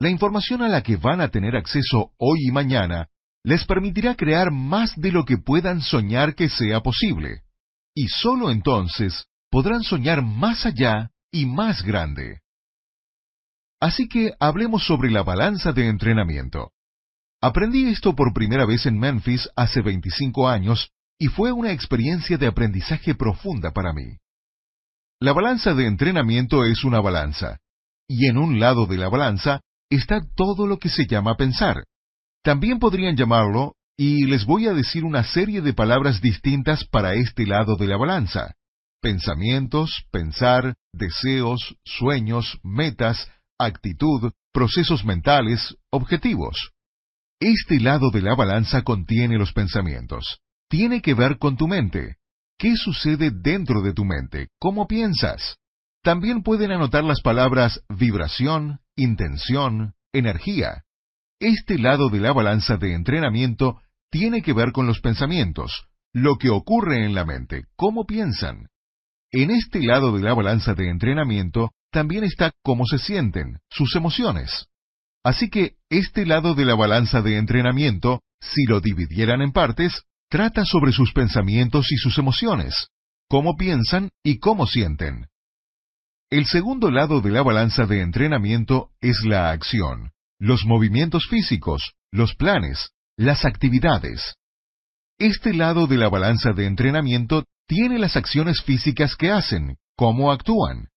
[0.00, 3.08] La información a la que van a tener acceso hoy y mañana
[3.44, 7.42] les permitirá crear más de lo que puedan soñar que sea posible
[7.94, 12.40] y sólo entonces podrán soñar más allá y más grande.
[13.78, 16.72] Así que hablemos sobre la balanza de entrenamiento.
[17.42, 22.46] Aprendí esto por primera vez en Memphis hace 25 años y fue una experiencia de
[22.46, 24.18] aprendizaje profunda para mí.
[25.18, 27.58] La balanza de entrenamiento es una balanza,
[28.08, 29.60] y en un lado de la balanza
[29.90, 31.84] está todo lo que se llama pensar.
[32.42, 37.46] También podrían llamarlo y les voy a decir una serie de palabras distintas para este
[37.46, 38.54] lado de la balanza.
[39.02, 46.72] Pensamientos, pensar, deseos, sueños, metas, actitud, procesos mentales, objetivos.
[47.40, 50.40] Este lado de la balanza contiene los pensamientos.
[50.68, 52.16] Tiene que ver con tu mente.
[52.58, 54.48] ¿Qué sucede dentro de tu mente?
[54.58, 55.56] ¿Cómo piensas?
[56.02, 60.84] También pueden anotar las palabras vibración, intención, energía.
[61.38, 66.50] Este lado de la balanza de entrenamiento tiene que ver con los pensamientos, lo que
[66.50, 68.68] ocurre en la mente, cómo piensan.
[69.32, 74.66] En este lado de la balanza de entrenamiento también está cómo se sienten, sus emociones.
[75.24, 80.64] Así que este lado de la balanza de entrenamiento, si lo dividieran en partes, trata
[80.64, 82.88] sobre sus pensamientos y sus emociones,
[83.28, 85.26] cómo piensan y cómo sienten.
[86.30, 92.36] El segundo lado de la balanza de entrenamiento es la acción, los movimientos físicos, los
[92.36, 94.36] planes, las actividades.
[95.18, 100.90] Este lado de la balanza de entrenamiento tiene las acciones físicas que hacen, cómo actúan.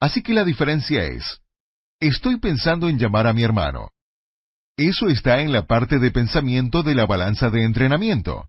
[0.00, 1.40] Así que la diferencia es,
[2.00, 3.90] estoy pensando en llamar a mi hermano.
[4.76, 8.48] Eso está en la parte de pensamiento de la balanza de entrenamiento.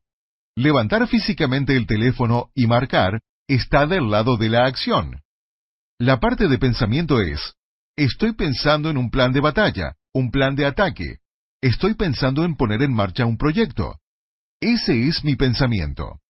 [0.56, 5.22] Levantar físicamente el teléfono y marcar está del lado de la acción.
[5.99, 7.55] La parte de pensamiento es,
[7.97, 11.19] estoy pensando en un plan de batalla, un plan de ataque,
[11.62, 13.99] Estoy pensando en poner en marcha un proyecto.
[14.62, 16.21] Ese es mi pensamiento.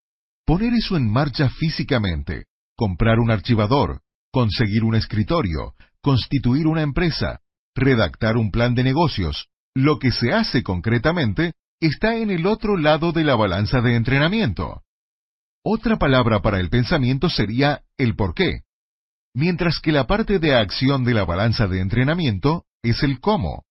[0.43, 4.01] Poner eso en marcha físicamente, comprar un archivador,
[4.31, 7.41] conseguir un escritorio, constituir una empresa,
[7.75, 13.11] redactar un plan de negocios, lo que se hace concretamente está en el otro lado
[13.11, 14.81] de la balanza de entrenamiento.
[15.63, 18.63] Otra palabra para el pensamiento sería el por qué,
[19.33, 23.63] mientras que la parte de acción de la balanza de entrenamiento es el cómo.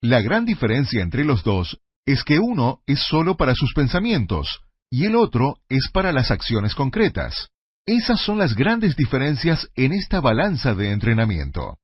[0.00, 5.06] La gran diferencia entre los dos es que uno es solo para sus pensamientos y
[5.06, 7.48] el otro es para las acciones concretas.
[7.86, 11.78] Esas son las grandes diferencias en esta balanza de entrenamiento.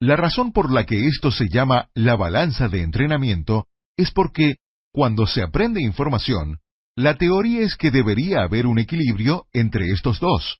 [0.00, 4.56] La razón por la que esto se llama la balanza de entrenamiento es porque,
[4.92, 6.58] cuando se aprende información,
[6.96, 10.58] la teoría es que debería haber un equilibrio entre estos dos.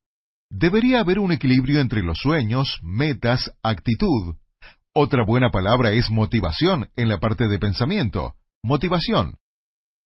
[0.55, 4.37] Debería haber un equilibrio entre los sueños, metas, actitud.
[4.93, 8.35] Otra buena palabra es motivación en la parte de pensamiento.
[8.63, 9.37] Motivación.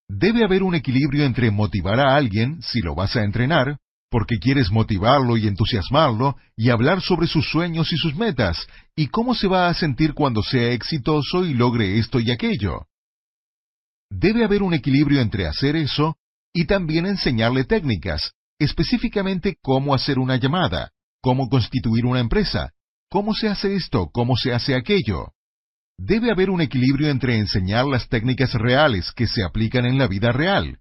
[0.08, 3.78] Debe haber un equilibrio entre motivar a alguien, si lo vas a entrenar,
[4.08, 9.34] porque quieres motivarlo y entusiasmarlo, y hablar sobre sus sueños y sus metas, y cómo
[9.34, 12.86] se va a sentir cuando sea exitoso y logre esto y aquello.
[14.10, 16.16] Debe haber un equilibrio entre hacer eso
[16.52, 22.72] y también enseñarle técnicas, específicamente cómo hacer una llamada, cómo constituir una empresa,
[23.08, 25.32] cómo se hace esto, cómo se hace aquello.
[25.98, 30.32] Debe haber un equilibrio entre enseñar las técnicas reales que se aplican en la vida
[30.32, 30.78] real,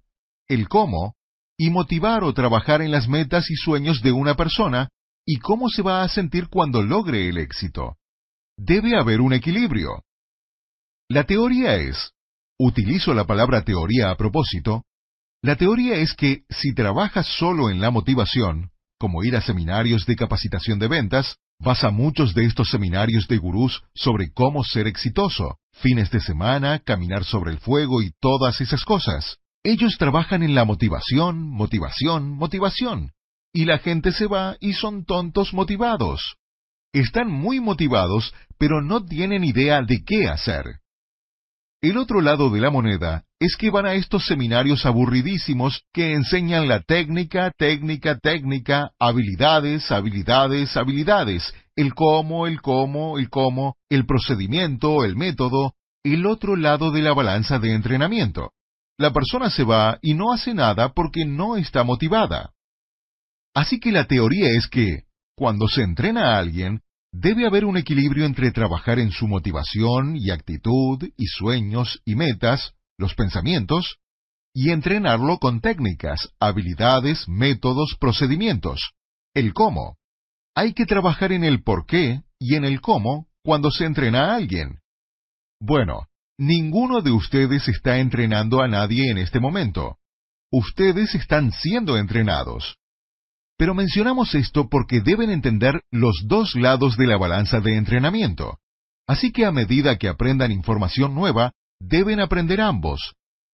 [0.47, 1.15] el cómo,
[1.57, 4.89] y motivar o trabajar en las metas y sueños de una persona
[5.25, 7.97] y cómo se va a sentir cuando logre el éxito.
[8.57, 10.03] Debe haber un equilibrio.
[11.09, 12.11] La teoría es,
[12.59, 14.83] utilizo la palabra teoría a propósito,
[15.45, 20.15] la teoría es que si trabajas solo en la motivación, como ir a seminarios de
[20.15, 25.59] capacitación de ventas, vas a muchos de estos seminarios de gurús sobre cómo ser exitoso,
[25.71, 29.37] fines de semana, caminar sobre el fuego y todas esas cosas.
[29.63, 33.11] Ellos trabajan en la motivación, motivación, motivación.
[33.53, 36.37] Y la gente se va y son tontos motivados.
[36.91, 40.79] Están muy motivados, pero no tienen idea de qué hacer.
[41.87, 46.67] El otro lado de la moneda es que van a estos seminarios aburridísimos que enseñan
[46.67, 55.05] la técnica, técnica, técnica, habilidades, habilidades, habilidades, el cómo, el cómo, el cómo, el procedimiento,
[55.05, 58.53] el método, el otro lado de la balanza de entrenamiento.
[58.97, 62.53] La persona se va y no hace nada porque no está motivada.
[63.53, 65.03] Así que la teoría es que,
[65.35, 66.81] cuando se entrena a alguien,
[67.19, 72.73] debe haber un equilibrio entre trabajar en su motivación y actitud y sueños y metas,
[72.97, 73.97] los pensamientos,
[74.53, 78.93] y entrenarlo con técnicas, habilidades, métodos, procedimientos.
[79.33, 79.97] El cómo.
[80.55, 84.35] Hay que trabajar en el por qué y en el cómo cuando se entrena a
[84.35, 84.79] alguien.
[85.59, 89.99] Bueno, Ninguno de ustedes está entrenando a nadie en este momento.
[90.51, 92.77] Ustedes están siendo entrenados.
[93.57, 98.59] Pero mencionamos esto porque deben entender los dos lados de la balanza de entrenamiento.
[99.07, 103.13] Así que a medida que aprendan información nueva, deben aprender ambos.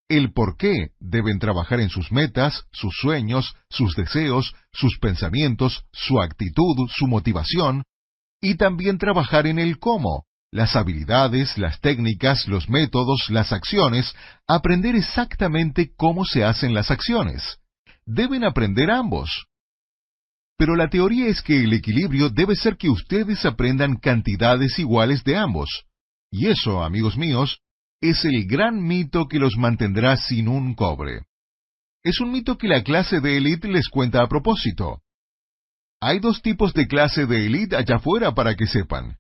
[0.09, 6.19] El por qué deben trabajar en sus metas, sus sueños, sus deseos, sus pensamientos, su
[6.19, 7.83] actitud, su motivación,
[8.41, 14.13] y también trabajar en el cómo, las habilidades, las técnicas, los métodos, las acciones,
[14.47, 17.59] aprender exactamente cómo se hacen las acciones.
[18.05, 19.45] Deben aprender ambos.
[20.61, 25.35] Pero la teoría es que el equilibrio debe ser que ustedes aprendan cantidades iguales de
[25.35, 25.85] ambos.
[26.29, 27.61] Y eso, amigos míos,
[27.99, 31.23] es el gran mito que los mantendrá sin un cobre.
[32.03, 35.01] Es un mito que la clase de élite les cuenta a propósito.
[35.99, 39.17] Hay dos tipos de clase de élite allá afuera para que sepan.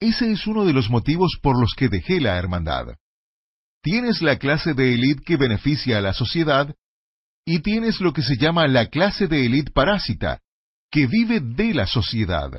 [0.00, 2.96] Ese es uno de los motivos por los que dejé la hermandad.
[3.80, 6.74] Tienes la clase de élite que beneficia a la sociedad
[7.44, 10.40] y tienes lo que se llama la clase de élite parásita,
[10.90, 12.50] que vive de la sociedad.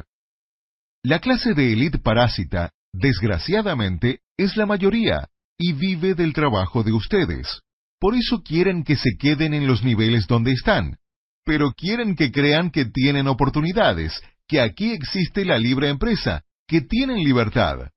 [1.03, 7.61] La clase de élite parásita, desgraciadamente, es la mayoría y vive del trabajo de ustedes.
[7.99, 10.97] Por eso quieren que se queden en los niveles donde están,
[11.45, 17.17] pero quieren que crean que tienen oportunidades, que aquí existe la libre empresa, que tienen
[17.17, 17.89] libertad.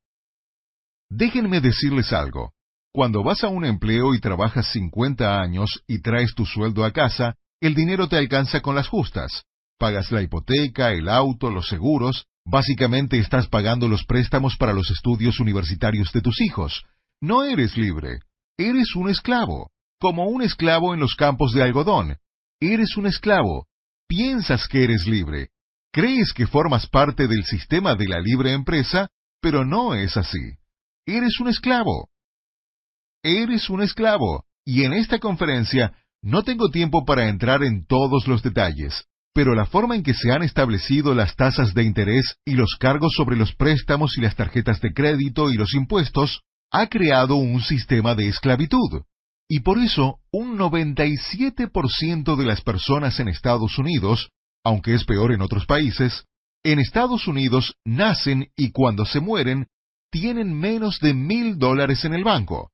[1.09, 2.52] Déjenme decirles algo.
[2.92, 7.36] Cuando vas a un empleo y trabajas 50 años y traes tu sueldo a casa,
[7.61, 9.44] el dinero te alcanza con las justas.
[9.82, 15.40] Pagas la hipoteca, el auto, los seguros, básicamente estás pagando los préstamos para los estudios
[15.40, 16.84] universitarios de tus hijos.
[17.20, 18.20] No eres libre,
[18.56, 22.16] eres un esclavo, como un esclavo en los campos de algodón.
[22.60, 23.66] Eres un esclavo.
[24.06, 25.48] Piensas que eres libre,
[25.92, 29.08] Crees que formas parte del sistema de la libre empresa,
[29.40, 30.58] pero no es así.
[31.06, 32.08] Eres un esclavo.
[33.24, 38.44] eres un esclavo, y en esta conferencia no tengo tiempo para entrar en todos los
[38.44, 42.76] detalles, pero la forma en que se han establecido las tasas de interés y los
[42.78, 47.60] cargos sobre los préstamos y las tarjetas de crédito y los impuestos ha creado un
[47.62, 49.02] sistema de esclavitud.
[49.48, 54.30] Y por eso, un 97% de las personas en Estados Unidos,
[54.64, 56.24] aunque es peor en otros países,
[56.64, 59.66] en Estados Unidos nacen y cuando se mueren,
[60.10, 62.70] tienen menos de mil dólares en el banco.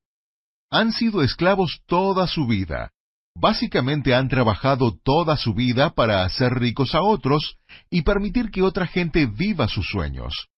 [0.70, 2.92] Han sido esclavos toda su vida.
[3.40, 7.56] Básicamente han trabajado toda su vida para hacer ricos a otros
[7.88, 10.48] y permitir que otra gente viva sus sueños.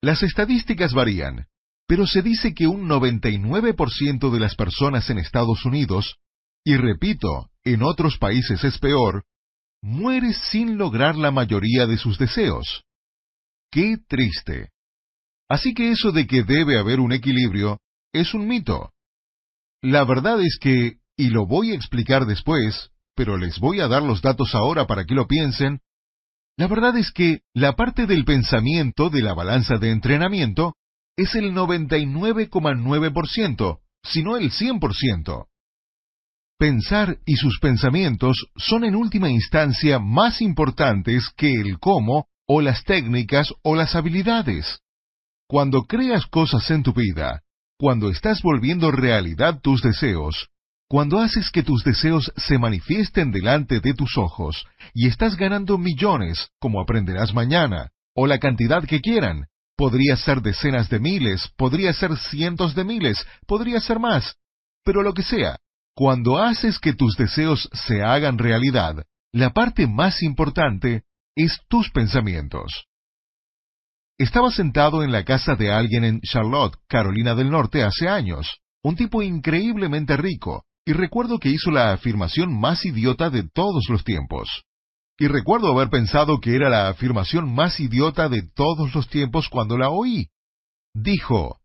[0.00, 1.46] Las estadísticas varían,
[1.88, 6.18] pero se dice que un 99% de las personas en Estados Unidos,
[6.64, 9.24] y repito, en otros países es peor,
[9.82, 12.84] muere sin lograr la mayoría de sus deseos.
[13.72, 14.70] ¡Qué triste!
[15.48, 17.80] Así que eso de que debe haber un equilibrio
[18.12, 18.92] es un mito.
[19.82, 24.02] La verdad es que, y lo voy a explicar después, pero les voy a dar
[24.02, 25.80] los datos ahora para que lo piensen,
[26.56, 30.76] la verdad es que la parte del pensamiento de la balanza de entrenamiento
[31.16, 35.46] es el 99,9%, si no el 100%.
[36.56, 42.84] Pensar y sus pensamientos son en última instancia más importantes que el cómo o las
[42.84, 44.78] técnicas o las habilidades.
[45.48, 47.42] Cuando creas cosas en tu vida,
[47.76, 50.50] cuando estás volviendo realidad tus deseos,
[50.88, 56.50] cuando haces que tus deseos se manifiesten delante de tus ojos y estás ganando millones,
[56.58, 62.16] como aprenderás mañana, o la cantidad que quieran, podría ser decenas de miles, podría ser
[62.16, 64.36] cientos de miles, podría ser más,
[64.84, 65.58] pero lo que sea,
[65.94, 71.04] cuando haces que tus deseos se hagan realidad, la parte más importante
[71.34, 72.86] es tus pensamientos.
[74.16, 78.94] Estaba sentado en la casa de alguien en Charlotte, Carolina del Norte, hace años, un
[78.94, 84.64] tipo increíblemente rico, y recuerdo que hizo la afirmación más idiota de todos los tiempos.
[85.18, 89.78] Y recuerdo haber pensado que era la afirmación más idiota de todos los tiempos cuando
[89.78, 90.28] la oí.
[90.94, 91.60] Dijo,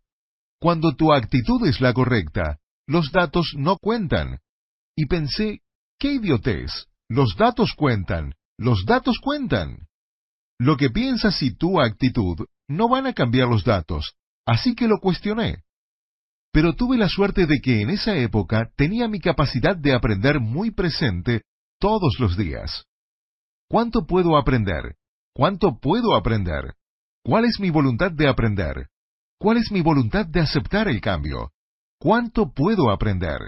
[0.59, 4.39] Cuando tu actitud es la correcta, los datos no cuentan.
[4.95, 5.61] Y pensé,
[5.97, 9.88] qué idiotez, los datos cuentan, los datos cuentan.
[10.59, 14.13] Lo que piensas y tu actitud no van a cambiar los datos,
[14.45, 15.63] así que lo cuestioné.
[16.52, 20.72] Pero tuve la suerte de que en esa época tenía mi capacidad de aprender muy
[20.72, 21.43] presente
[21.80, 22.86] todos los días.
[23.70, 24.95] ¿Cuánto puedo aprender?
[25.34, 26.74] ¿Cuánto puedo aprender?
[27.24, 28.88] ¿Cuál es mi voluntad de aprender?
[29.38, 31.52] ¿Cuál es mi voluntad de aceptar el cambio?
[32.00, 33.39] ¿Cuánto puedo aprender?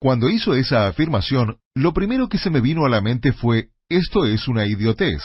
[0.00, 4.26] Cuando hizo esa afirmación, lo primero que se me vino a la mente fue, esto
[4.26, 5.22] es una idiotez.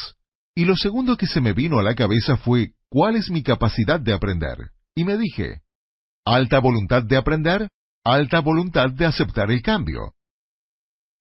[0.55, 3.99] Y lo segundo que se me vino a la cabeza fue, ¿cuál es mi capacidad
[3.99, 4.57] de aprender?
[4.95, 5.61] Y me dije,
[6.25, 7.69] alta voluntad de aprender,
[8.03, 10.13] alta voluntad de aceptar el cambio.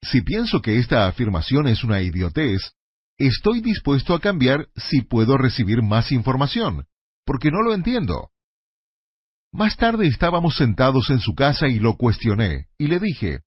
[0.02, 2.72] Si pienso que esta afirmación es una idiotez,
[3.18, 6.86] estoy dispuesto a cambiar si puedo recibir más información,
[7.24, 8.30] porque no lo entiendo.
[9.52, 13.40] Más tarde estábamos sentados en su casa y lo cuestioné, y le dije,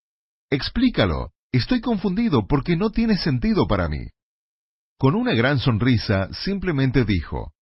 [0.51, 4.07] Explícalo, estoy confundido porque no tiene sentido para mí.
[4.97, 7.54] Con una gran sonrisa, simplemente dijo,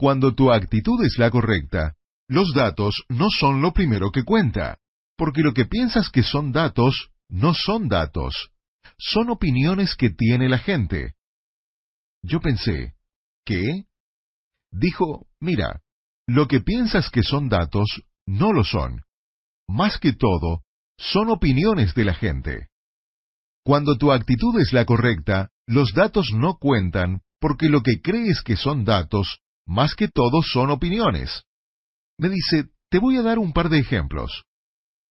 [0.00, 1.94] Cuando tu actitud es la correcta,
[2.26, 4.78] los datos no son lo primero que cuenta,
[5.14, 8.50] porque lo que piensas que son datos, no son datos,
[8.96, 11.16] son opiniones que tiene la gente.
[12.22, 12.94] Yo pensé,
[13.44, 13.84] ¿qué?
[14.72, 15.82] Dijo, mira,
[16.26, 19.02] lo que piensas que son datos, no lo son.
[19.68, 20.62] Más que todo,
[20.96, 22.68] son opiniones de la gente.
[23.64, 28.56] Cuando tu actitud es la correcta, los datos no cuentan porque lo que crees que
[28.56, 31.44] son datos, más que todo son opiniones.
[32.18, 34.42] Me dice, te voy a dar un par de ejemplos.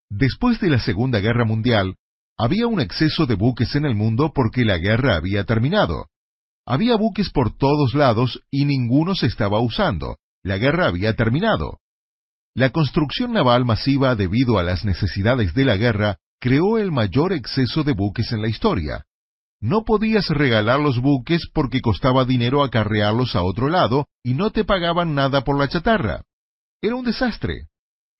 [0.10, 1.96] Después de la Segunda Guerra Mundial,
[2.38, 6.08] había un exceso de buques en el mundo porque la guerra había terminado.
[6.66, 11.80] Había buques por todos lados y ninguno se estaba usando, la guerra había terminado.
[12.54, 17.86] La construcción naval masiva debido a las necesidades de la guerra creó el mayor exceso
[17.86, 19.06] de buques en la historia.
[19.62, 24.64] No podías regalar los buques porque costaba dinero acarrearlos a otro lado y no te
[24.64, 26.24] pagaban nada por la chatarra.
[26.82, 27.68] Era un desastre.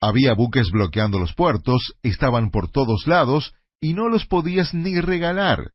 [0.02, 5.72] Había buques bloqueando los puertos, estaban por todos lados y no los podías ni regalar.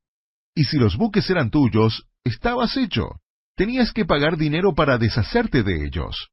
[0.55, 3.21] Y si los buques eran tuyos, estabas hecho.
[3.57, 6.29] Tenías que pagar dinero para deshacerte de ellos.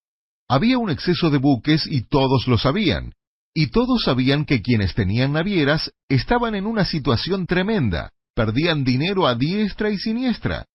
[0.49, 3.13] Había un exceso de buques y todos lo sabían,
[3.53, 9.35] y todos sabían que quienes tenían navieras estaban en una situación tremenda, perdían dinero a
[9.35, 10.65] diestra y siniestra.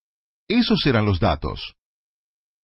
[0.48, 1.74] Esos eran los datos.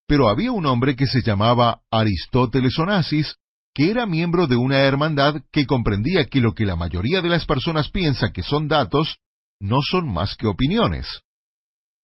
[0.06, 3.36] Pero había un hombre que se llamaba Aristóteles Onassis,
[3.74, 7.46] que era miembro de una hermandad que comprendía que lo que la mayoría de las
[7.46, 9.18] personas piensa que son datos
[9.60, 11.22] no son más que opiniones.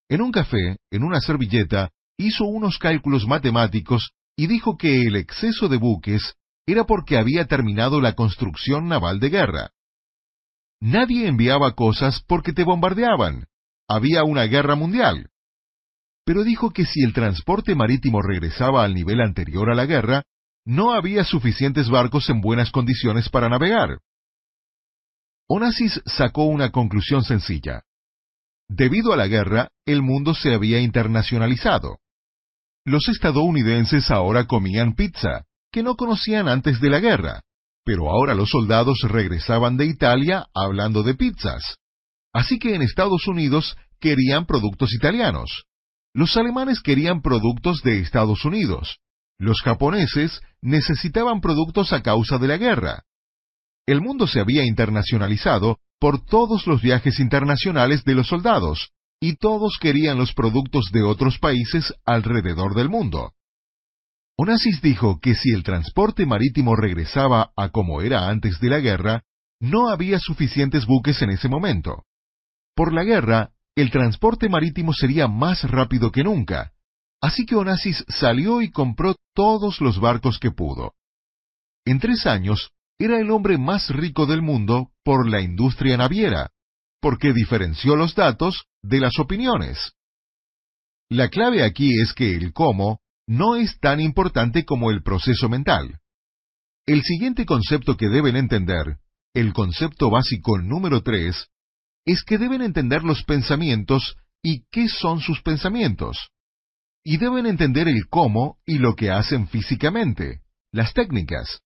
[0.09, 5.69] En un café, en una servilleta, hizo unos cálculos matemáticos y dijo que el exceso
[5.69, 6.35] de buques
[6.67, 9.71] era porque había terminado la construcción naval de guerra.
[10.81, 13.47] Nadie enviaba cosas porque te bombardeaban.
[13.89, 15.31] Había una guerra mundial.
[16.25, 20.23] Pero dijo que si el transporte marítimo regresaba al nivel anterior a la guerra,
[20.65, 24.01] no había suficientes barcos en buenas condiciones para navegar.
[25.49, 27.83] Onassis sacó una conclusión sencilla.
[28.69, 32.01] Debido a la guerra, el mundo se había internacionalizado.
[32.85, 37.43] Los estadounidenses ahora comían pizza, que no conocían antes de la guerra,
[37.89, 41.79] pero ahora los soldados regresaban de Italia hablando de pizzas.
[42.35, 45.65] Así que en Estados Unidos querían productos italianos.
[46.13, 48.99] Los alemanes querían productos de Estados Unidos.
[49.39, 53.05] Los japoneses necesitaban productos a causa de la guerra.
[53.87, 59.79] El mundo se había internacionalizado por todos los viajes internacionales de los soldados, y todos
[59.81, 63.33] querían los productos de otros países alrededor del mundo.
[64.39, 69.25] Onassis dijo que si el transporte marítimo regresaba a como era antes de la guerra,
[69.61, 72.05] no había suficientes buques en ese momento.
[72.75, 76.73] Por la guerra, el transporte marítimo sería más rápido que nunca,
[77.21, 80.95] Así que Onassis salió y compró todos los barcos que pudo.
[81.85, 86.51] En tres años, era el hombre más rico del mundo por la industria naviera,
[87.01, 89.93] porque diferenció los datos de las opiniones.
[91.09, 96.01] La clave aquí es que el cómo no es tan importante como el proceso mental.
[96.85, 98.99] El siguiente concepto que deben entender,
[99.35, 101.47] el concepto básico número 3,
[102.07, 106.33] es que deben entender los pensamientos y qué son sus pensamientos
[107.11, 111.63] y deben entender el cómo y lo que hacen físicamente, las técnicas.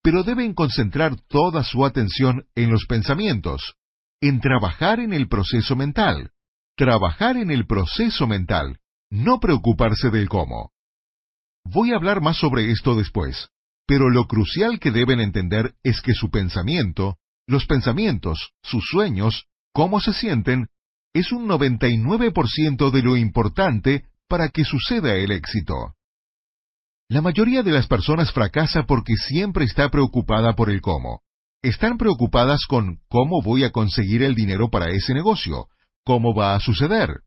[0.00, 3.74] Pero deben concentrar toda su atención en los pensamientos,
[4.20, 6.30] en trabajar en el proceso mental,
[6.76, 8.78] trabajar en el proceso mental,
[9.14, 10.72] no preocuparse del cómo.
[11.64, 13.48] Voy a hablar más sobre esto después,
[13.86, 20.00] pero lo crucial que deben entender es que su pensamiento, los pensamientos, sus sueños, cómo
[20.00, 20.66] se sienten,
[21.12, 25.94] es un 99% de lo importante para que suceda el éxito.
[27.08, 31.20] La mayoría de las personas fracasa porque siempre está preocupada por el cómo.
[31.62, 35.68] Están preocupadas con cómo voy a conseguir el dinero para ese negocio,
[36.02, 37.23] cómo va a suceder.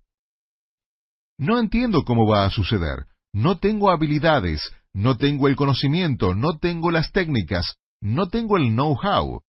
[1.37, 6.89] No entiendo cómo va a suceder, no tengo habilidades, no tengo el conocimiento, no tengo
[6.89, 9.41] las técnicas, no tengo el know-how.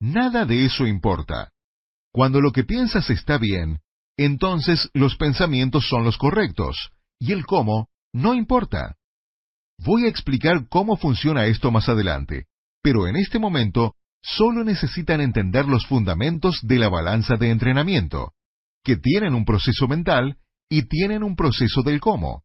[0.00, 1.52] Nada de eso importa.
[2.12, 3.80] Cuando lo que piensas está bien,
[4.18, 8.96] entonces los pensamientos son los correctos, y el cómo no importa.
[9.78, 12.46] Voy a explicar cómo funciona esto más adelante,
[12.82, 18.34] pero en este momento solo necesitan entender los fundamentos de la balanza de entrenamiento,
[18.84, 20.36] que tienen un proceso mental
[20.72, 22.44] y tienen un proceso del cómo.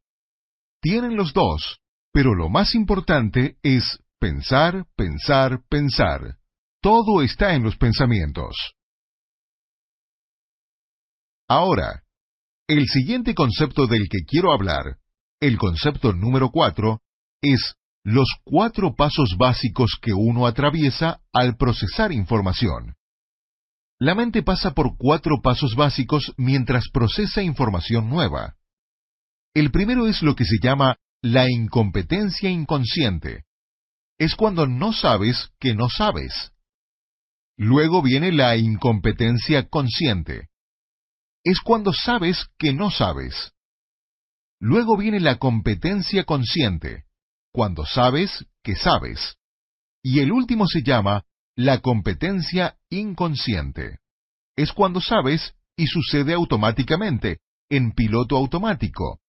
[0.82, 1.80] Tienen los dos,
[2.11, 6.36] pero lo más importante es pensar, pensar, pensar.
[6.82, 8.73] Todo está en los pensamientos.
[11.47, 12.03] Ahora,
[12.67, 14.97] el siguiente concepto del que quiero hablar,
[15.39, 16.99] el concepto número cuatro,
[17.41, 22.97] es los cuatro pasos básicos que uno atraviesa al procesar información.
[24.00, 28.56] La mente pasa por cuatro pasos básicos mientras procesa información nueva.
[29.54, 33.45] El primero es lo que se llama la incompetencia inconsciente.
[34.20, 36.52] Es cuando no sabes que no sabes.
[37.58, 40.50] Luego viene la incompetencia consciente
[41.48, 43.54] es cuando sabes que no sabes.
[44.60, 47.06] Luego viene la competencia consciente,
[47.54, 49.38] cuando sabes que sabes.
[50.04, 51.24] Y el último se llama
[51.58, 53.97] la competencia inconsciente.
[54.55, 59.20] Es cuando sabes y sucede automáticamente, en piloto automático.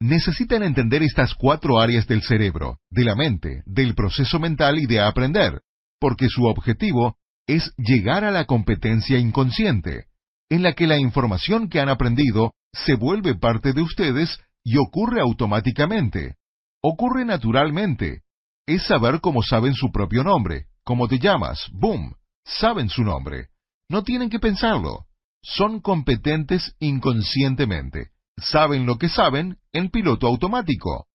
[0.00, 5.00] Necesitan entender estas cuatro áreas del cerebro, de la mente, del proceso mental y de
[5.00, 5.60] aprender,
[5.98, 10.06] porque su objetivo es llegar a la competencia inconsciente,
[10.48, 15.20] en la que la información que han aprendido se vuelve parte de ustedes y ocurre
[15.20, 16.36] automáticamente.
[16.80, 18.22] Ocurre naturalmente.
[18.66, 23.50] Es saber cómo saben su propio nombre, cómo te llamas, boom, saben su nombre.
[23.88, 25.06] No tienen que pensarlo.
[25.40, 28.10] Son competentes inconscientemente.
[28.36, 31.06] Saben lo que saben en piloto automático.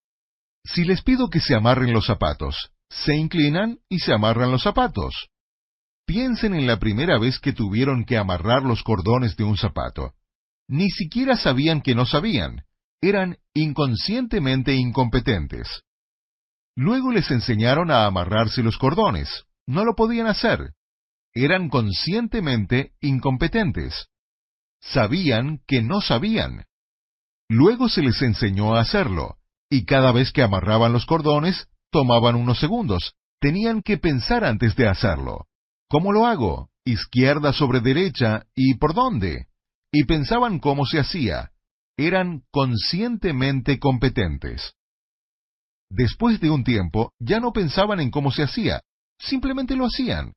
[0.64, 5.28] Si les pido que se amarren los zapatos, se inclinan y se amarran los zapatos.
[6.06, 10.14] Piensen en la primera vez que tuvieron que amarrar los cordones de un zapato.
[10.70, 12.64] Ni siquiera sabían que no sabían.
[13.02, 15.68] Eran inconscientemente incompetentes.
[16.78, 19.44] Luego les enseñaron a amarrarse los cordones.
[19.68, 20.74] No lo podían hacer.
[21.34, 24.08] Eran conscientemente incompetentes.
[24.80, 26.66] Sabían que no sabían.
[27.50, 29.38] Luego se les enseñó a hacerlo,
[29.70, 33.16] y cada vez que amarraban los cordones, tomaban unos segundos.
[33.40, 35.48] Tenían que pensar antes de hacerlo.
[35.90, 36.70] ¿Cómo lo hago?
[36.86, 39.48] Izquierda sobre derecha, ¿y por dónde?
[39.92, 41.52] Y pensaban cómo se hacía.
[41.98, 44.74] Eran conscientemente competentes.
[45.90, 48.82] Después de un tiempo, ya no pensaban en cómo se hacía,
[49.20, 50.34] simplemente lo hacían.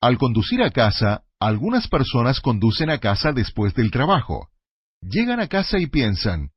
[0.00, 4.48] Al conducir a casa, algunas personas conducen a casa después del trabajo.
[5.02, 6.50] Llegan a casa y piensan,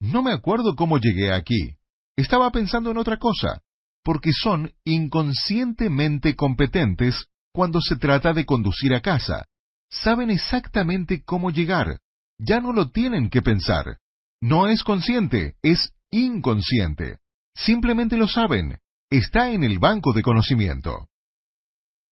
[0.00, 1.76] no me acuerdo cómo llegué aquí.
[2.16, 3.62] Estaba pensando en otra cosa,
[4.02, 9.46] porque son inconscientemente competentes cuando se trata de conducir a casa.
[9.90, 12.00] Saben exactamente cómo llegar.
[12.38, 13.98] Ya no lo tienen que pensar.
[14.42, 17.18] No es consciente, es inconsciente.
[17.54, 18.78] Simplemente lo saben.
[19.16, 21.06] Está en el banco de conocimiento.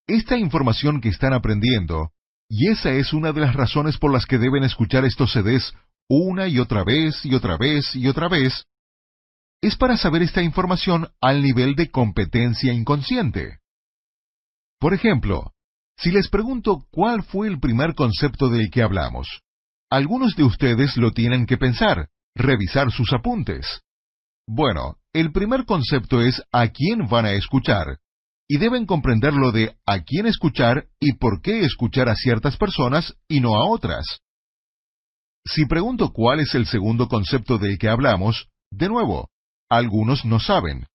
[0.07, 2.13] Esta información que están aprendiendo,
[2.49, 5.75] y esa es una de las razones por las que deben escuchar estos CDs
[6.09, 8.69] una y otra vez y otra vez y otra vez,
[9.61, 13.59] es para saber esta información al nivel de competencia inconsciente.
[14.79, 15.55] Por ejemplo,
[15.97, 19.43] si les pregunto cuál fue el primer concepto del que hablamos,
[19.91, 23.83] algunos de ustedes lo tienen que pensar, revisar sus apuntes.
[24.55, 28.01] Bueno, el primer concepto es a quién van a escuchar,
[28.47, 33.15] y deben comprender lo de a quién escuchar y por qué escuchar a ciertas personas
[33.29, 34.05] y no a otras.
[35.47, 39.31] Si pregunto cuál es el segundo concepto del que hablamos, de nuevo,
[39.71, 40.87] algunos no saben.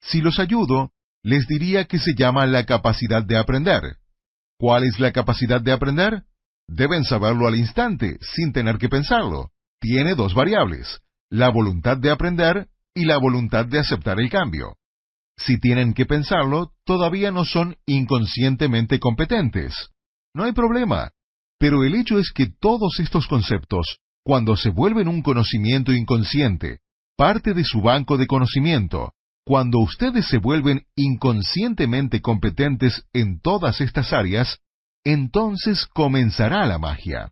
[0.00, 3.82] Si los ayudo, les diría que se llama la capacidad de aprender.
[4.58, 6.22] ¿Cuál es la capacidad de aprender?
[6.66, 9.50] Deben saberlo al instante, sin tener que pensarlo.
[9.78, 14.76] Tiene dos variables, la voluntad de aprender y la voluntad de aceptar el cambio.
[15.36, 19.90] Si tienen que pensarlo, todavía no son inconscientemente competentes.
[20.34, 21.12] No hay problema,
[21.58, 26.80] pero el hecho es que todos estos conceptos, cuando se vuelven un conocimiento inconsciente,
[27.16, 29.12] parte de su banco de conocimiento,
[29.44, 34.58] cuando ustedes se vuelven inconscientemente competentes en todas estas áreas,
[35.04, 37.30] entonces comenzará la magia.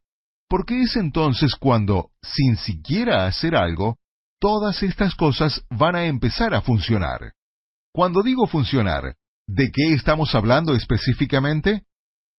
[0.49, 3.99] Porque es entonces cuando, sin siquiera hacer algo,
[4.39, 7.33] todas estas cosas van a empezar a funcionar.
[7.93, 9.17] Cuando digo funcionar,
[9.47, 11.85] ¿de qué estamos hablando específicamente?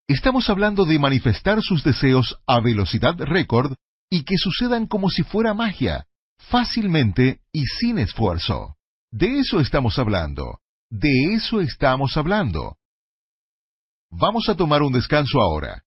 [0.07, 3.73] Estamos hablando de manifestar sus deseos a velocidad récord
[4.09, 6.05] y que sucedan como si fuera magia,
[6.37, 8.75] fácilmente y sin esfuerzo.
[9.11, 10.59] De eso estamos hablando.
[10.89, 12.77] De eso estamos hablando.
[14.09, 15.83] Vamos a tomar un descanso ahora.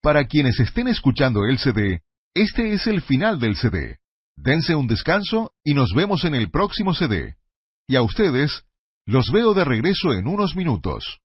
[0.00, 2.02] Para quienes estén escuchando el CD,
[2.34, 3.98] este es el final del CD.
[4.36, 7.36] Dense un descanso y nos vemos en el próximo CD.
[7.86, 8.64] Y a ustedes,
[9.06, 11.21] los veo de regreso en unos minutos.